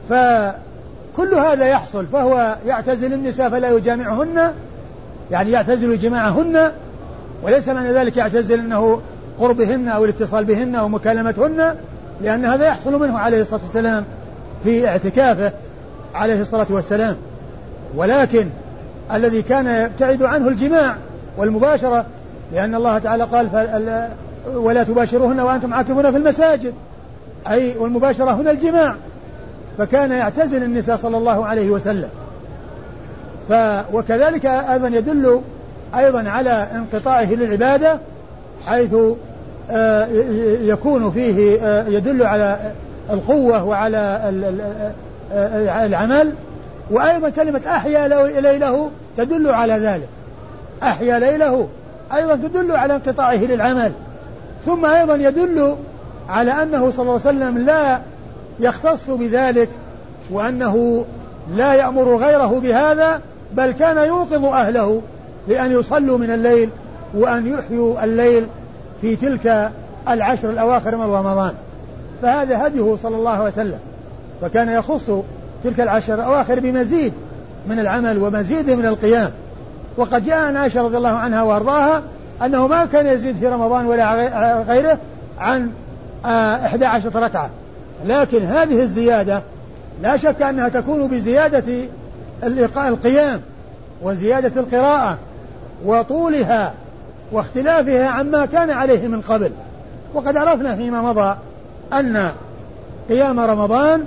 فكل 0.08 1.34
هذا 1.34 1.66
يحصل 1.66 2.06
فهو 2.06 2.56
يعتزل 2.66 3.12
النساء 3.12 3.50
فلا 3.50 3.70
يجامعهن 3.70 4.52
يعني 5.30 5.50
يعتزل 5.50 5.98
جماعهن 5.98 6.72
وليس 7.42 7.68
معنى 7.68 7.92
ذلك 7.92 8.16
يعتزل 8.16 8.58
إنه 8.58 9.00
قربهن 9.40 9.88
أو 9.88 10.04
الاتصال 10.04 10.44
بهن 10.44 10.74
أو 10.74 10.88
مكالمتهن. 10.88 11.74
لأن 12.22 12.44
هذا 12.44 12.66
يحصل 12.66 13.00
منه 13.00 13.18
عليه 13.18 13.42
الصلاة 13.42 13.60
والسلام 13.62 14.04
في 14.64 14.88
اعتكافه 14.88 15.52
عليه 16.14 16.40
الصلاة 16.40 16.66
والسلام. 16.70 17.16
ولكن 17.96 18.46
الذي 19.12 19.42
كان 19.42 19.66
يبتعد 19.66 20.22
عنه 20.22 20.48
الجماع 20.48 20.96
والمباشرة 21.38 22.06
لأن 22.52 22.74
الله 22.74 22.98
تعالى 22.98 23.24
قال 23.24 24.08
ولا 24.54 24.82
تباشروهن 24.82 25.40
وأنتم 25.40 25.74
عاكفون 25.74 26.10
في 26.10 26.16
المساجد. 26.16 26.74
أي 27.48 27.76
والمباشرة 27.76 28.30
هنا 28.30 28.50
الجماع. 28.50 28.94
فكان 29.78 30.10
يعتزل 30.10 30.62
النساء 30.62 30.96
صلى 30.96 31.16
الله 31.16 31.46
عليه 31.46 31.70
وسلم. 31.70 32.08
ف 33.48 33.52
وكذلك 33.92 34.46
أيضا 34.46 34.88
يدل 34.88 35.40
أيضا 35.96 36.28
على 36.28 36.68
انقطاعه 36.74 37.32
للعبادة 37.32 37.98
حيث 38.66 38.94
يكون 40.60 41.10
فيه 41.10 41.60
آه، 41.62 41.88
يدل 41.88 42.22
على 42.22 42.58
القوة 43.10 43.64
وعلى 43.64 44.20
آه، 45.32 45.86
العمل. 45.86 46.32
وأيضا 46.90 47.28
كلمة 47.28 47.60
أحيا 47.66 48.08
ليله 48.40 48.90
تدل 49.16 49.48
على 49.50 49.74
ذلك. 49.74 50.08
أحيا 50.82 51.18
ليله 51.18 51.68
أيضا 52.14 52.34
تدل 52.34 52.70
على 52.72 52.94
انقطاعه 52.94 53.36
للعمل. 53.36 53.92
ثم 54.66 54.86
أيضا 54.86 55.14
يدل 55.14 55.76
على 56.28 56.50
أنه 56.50 56.90
صلى 56.90 57.02
الله 57.02 57.20
عليه 57.26 57.38
وسلم 57.38 57.58
لا 57.58 58.00
يختص 58.60 59.10
بذلك 59.10 59.68
وأنه 60.30 61.04
لا 61.56 61.74
يأمر 61.74 62.16
غيره 62.16 62.60
بهذا 62.62 63.20
بل 63.52 63.70
كان 63.70 64.08
يوقظ 64.08 64.44
أهله 64.44 65.02
لأن 65.48 65.72
يصلوا 65.72 66.18
من 66.18 66.30
الليل 66.30 66.70
وأن 67.14 67.46
يحيوا 67.46 68.04
الليل 68.04 68.46
في 69.04 69.16
تلك 69.16 69.70
العشر 70.08 70.50
الأواخر 70.50 70.96
من 70.96 71.02
رمضان. 71.02 71.52
فهذا 72.22 72.66
هديه 72.66 72.96
صلى 73.02 73.16
الله 73.16 73.30
عليه 73.30 73.44
وسلم. 73.44 73.78
وكان 74.42 74.68
يخص 74.68 75.10
تلك 75.64 75.80
العشر 75.80 76.14
الأواخر 76.14 76.60
بمزيد 76.60 77.12
من 77.68 77.78
العمل 77.78 78.18
ومزيد 78.18 78.70
من 78.70 78.86
القيام. 78.86 79.30
وقد 79.96 80.24
جاء 80.24 80.38
عن 80.38 80.56
عائشة 80.56 80.82
رضي 80.82 80.96
الله 80.96 81.08
عنها 81.10 81.42
وأرضاها 81.42 82.02
أنه 82.44 82.66
ما 82.66 82.84
كان 82.84 83.06
يزيد 83.06 83.36
في 83.36 83.46
رمضان 83.46 83.86
ولا 83.86 84.62
غيره 84.62 84.98
عن 85.38 85.70
آه، 86.24 86.66
إحدى 86.66 86.84
عشرة 86.84 87.18
ركعة. 87.20 87.50
لكن 88.06 88.42
هذه 88.42 88.82
الزيادة 88.82 89.42
لا 90.02 90.16
شك 90.16 90.42
أنها 90.42 90.68
تكون 90.68 91.06
بزيادة 91.06 91.88
القيام 92.76 93.40
وزيادة 94.02 94.60
القراءة 94.60 95.18
وطولها 95.84 96.72
واختلافها 97.34 98.08
عما 98.08 98.46
كان 98.46 98.70
عليه 98.70 99.08
من 99.08 99.20
قبل. 99.20 99.50
وقد 100.14 100.36
عرفنا 100.36 100.76
فيما 100.76 101.02
مضى 101.02 101.36
أن 101.92 102.30
قيام 103.08 103.40
رمضان 103.40 104.04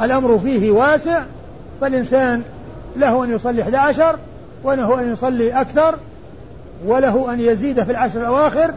الأمر 0.00 0.38
فيه 0.38 0.70
واسع 0.70 1.22
فالإنسان 1.80 2.42
له 2.96 3.24
أن 3.24 3.34
يصلي 3.34 3.62
11 3.62 4.16
وله 4.64 5.00
أن 5.00 5.12
يصلي 5.12 5.60
أكثر 5.60 5.94
وله 6.86 7.32
أن 7.32 7.40
يزيد 7.40 7.82
في 7.82 7.90
العشر 7.90 8.20
الأواخر 8.20 8.74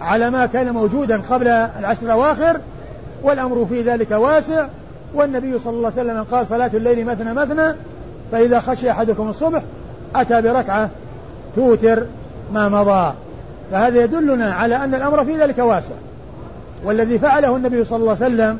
على 0.00 0.30
ما 0.30 0.46
كان 0.46 0.74
موجودا 0.74 1.20
قبل 1.30 1.48
العشر 1.48 2.02
الأواخر 2.02 2.60
والأمر 3.22 3.66
في 3.66 3.82
ذلك 3.82 4.10
واسع. 4.10 4.66
والنبي 5.14 5.58
صلى 5.58 5.72
الله 5.72 5.92
عليه 5.96 6.02
وسلم 6.02 6.22
قال 6.22 6.46
صلاة 6.46 6.70
الليل 6.74 7.04
مثنى 7.04 7.34
مثنى 7.34 7.74
فإذا 8.32 8.60
خشي 8.60 8.90
أحدكم 8.90 9.28
الصبح 9.28 9.62
أتى 10.14 10.42
بركعة 10.42 10.90
توتر 11.56 12.06
ما 12.52 12.68
مضى. 12.68 13.14
فهذا 13.70 14.04
يدلنا 14.04 14.52
على 14.52 14.76
أن 14.76 14.94
الأمر 14.94 15.24
في 15.24 15.36
ذلك 15.42 15.58
واسع. 15.58 15.94
والذي 16.84 17.18
فعله 17.18 17.56
النبي 17.56 17.84
صلى 17.84 17.98
الله 17.98 18.16
عليه 18.20 18.34
وسلم 18.34 18.58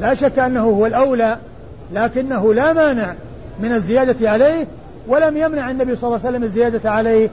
لا 0.00 0.14
شك 0.14 0.38
أنه 0.38 0.62
هو 0.62 0.86
الأولى 0.86 1.38
لكنه 1.92 2.54
لا 2.54 2.72
مانع 2.72 3.14
من 3.60 3.72
الزيادة 3.72 4.30
عليه 4.30 4.66
ولم 5.08 5.36
يمنع 5.36 5.70
النبي 5.70 5.96
صلى 5.96 6.08
الله 6.08 6.18
عليه 6.18 6.28
وسلم 6.28 6.44
الزيادة 6.44 6.90
عليه 6.90 7.28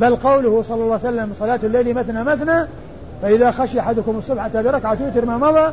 بل 0.00 0.16
قوله 0.16 0.64
صلى 0.68 0.82
الله 0.82 0.98
عليه 1.04 1.08
وسلم 1.08 1.32
صلاة 1.40 1.60
الليل 1.62 1.94
مثنى 1.94 2.24
مثنى 2.24 2.66
فإذا 3.22 3.50
خشي 3.50 3.80
أحدكم 3.80 4.18
الصبح 4.18 4.48
بركعة 4.48 4.94
توتر 4.94 5.24
ما 5.24 5.38
مضى 5.38 5.72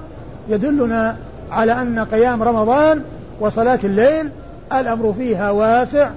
يدلنا 0.50 1.16
على 1.52 1.72
أن 1.72 2.00
قيام 2.00 2.44
رمضان 2.44 3.02
وصلاة 3.40 3.80
الليل 3.84 4.30
الأمر 4.74 5.14
فيها 5.18 5.52
واسع. 5.52 6.10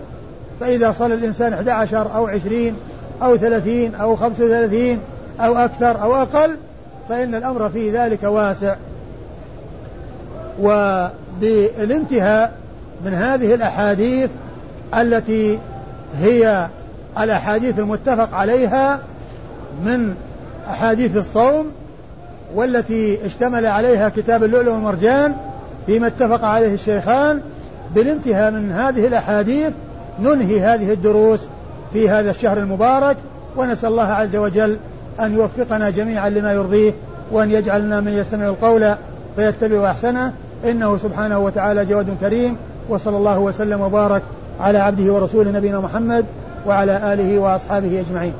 فإذا 0.60 0.92
صلى 0.92 1.14
الإنسان 1.14 1.52
11 1.52 2.16
أو 2.16 2.26
20 2.26 2.76
أو 3.22 3.36
30 3.36 3.94
أو 3.94 4.16
35 4.16 4.98
أو 5.40 5.56
أكثر 5.56 6.02
أو 6.02 6.14
أقل 6.14 6.56
فإن 7.08 7.34
الأمر 7.34 7.68
في 7.68 7.90
ذلك 7.90 8.22
واسع. 8.22 8.76
وبالانتهاء 10.60 12.52
من 13.04 13.14
هذه 13.14 13.54
الأحاديث 13.54 14.30
التي 14.94 15.58
هي 16.18 16.68
الأحاديث 17.18 17.78
المتفق 17.78 18.34
عليها 18.34 19.00
من 19.84 20.14
أحاديث 20.68 21.16
الصوم 21.16 21.66
والتي 22.54 23.26
اشتمل 23.26 23.66
عليها 23.66 24.08
كتاب 24.08 24.44
اللؤلؤ 24.44 24.72
والمرجان 24.72 25.34
فيما 25.86 26.06
اتفق 26.06 26.44
عليه 26.44 26.74
الشيخان 26.74 27.40
بالانتهاء 27.94 28.50
من 28.50 28.72
هذه 28.72 29.06
الأحاديث 29.06 29.72
ننهي 30.20 30.60
هذه 30.60 30.92
الدروس. 30.92 31.40
في 31.92 32.10
هذا 32.10 32.30
الشهر 32.30 32.58
المبارك 32.58 33.16
ونسأل 33.56 33.88
الله 33.88 34.02
عز 34.02 34.36
وجل 34.36 34.76
أن 35.20 35.34
يوفقنا 35.34 35.90
جميعا 35.90 36.30
لما 36.30 36.52
يرضيه 36.52 36.92
وأن 37.32 37.50
يجعلنا 37.50 38.00
من 38.00 38.12
يستمع 38.12 38.48
القول 38.48 38.94
فيتبع 39.36 39.90
أحسنه. 39.90 40.32
إنه 40.64 40.96
سبحانه 40.96 41.38
وتعالى 41.38 41.84
جواد 41.84 42.16
كريم 42.20 42.56
وصلى 42.88 43.16
الله 43.16 43.38
وسلم 43.38 43.80
وبارك 43.80 44.22
على 44.60 44.78
عبده 44.78 45.12
ورسوله 45.12 45.50
نبينا 45.50 45.80
محمد 45.80 46.24
وعلى 46.66 47.12
آله 47.12 47.38
وأصحابه 47.38 48.04
أجمعين. 48.08 48.32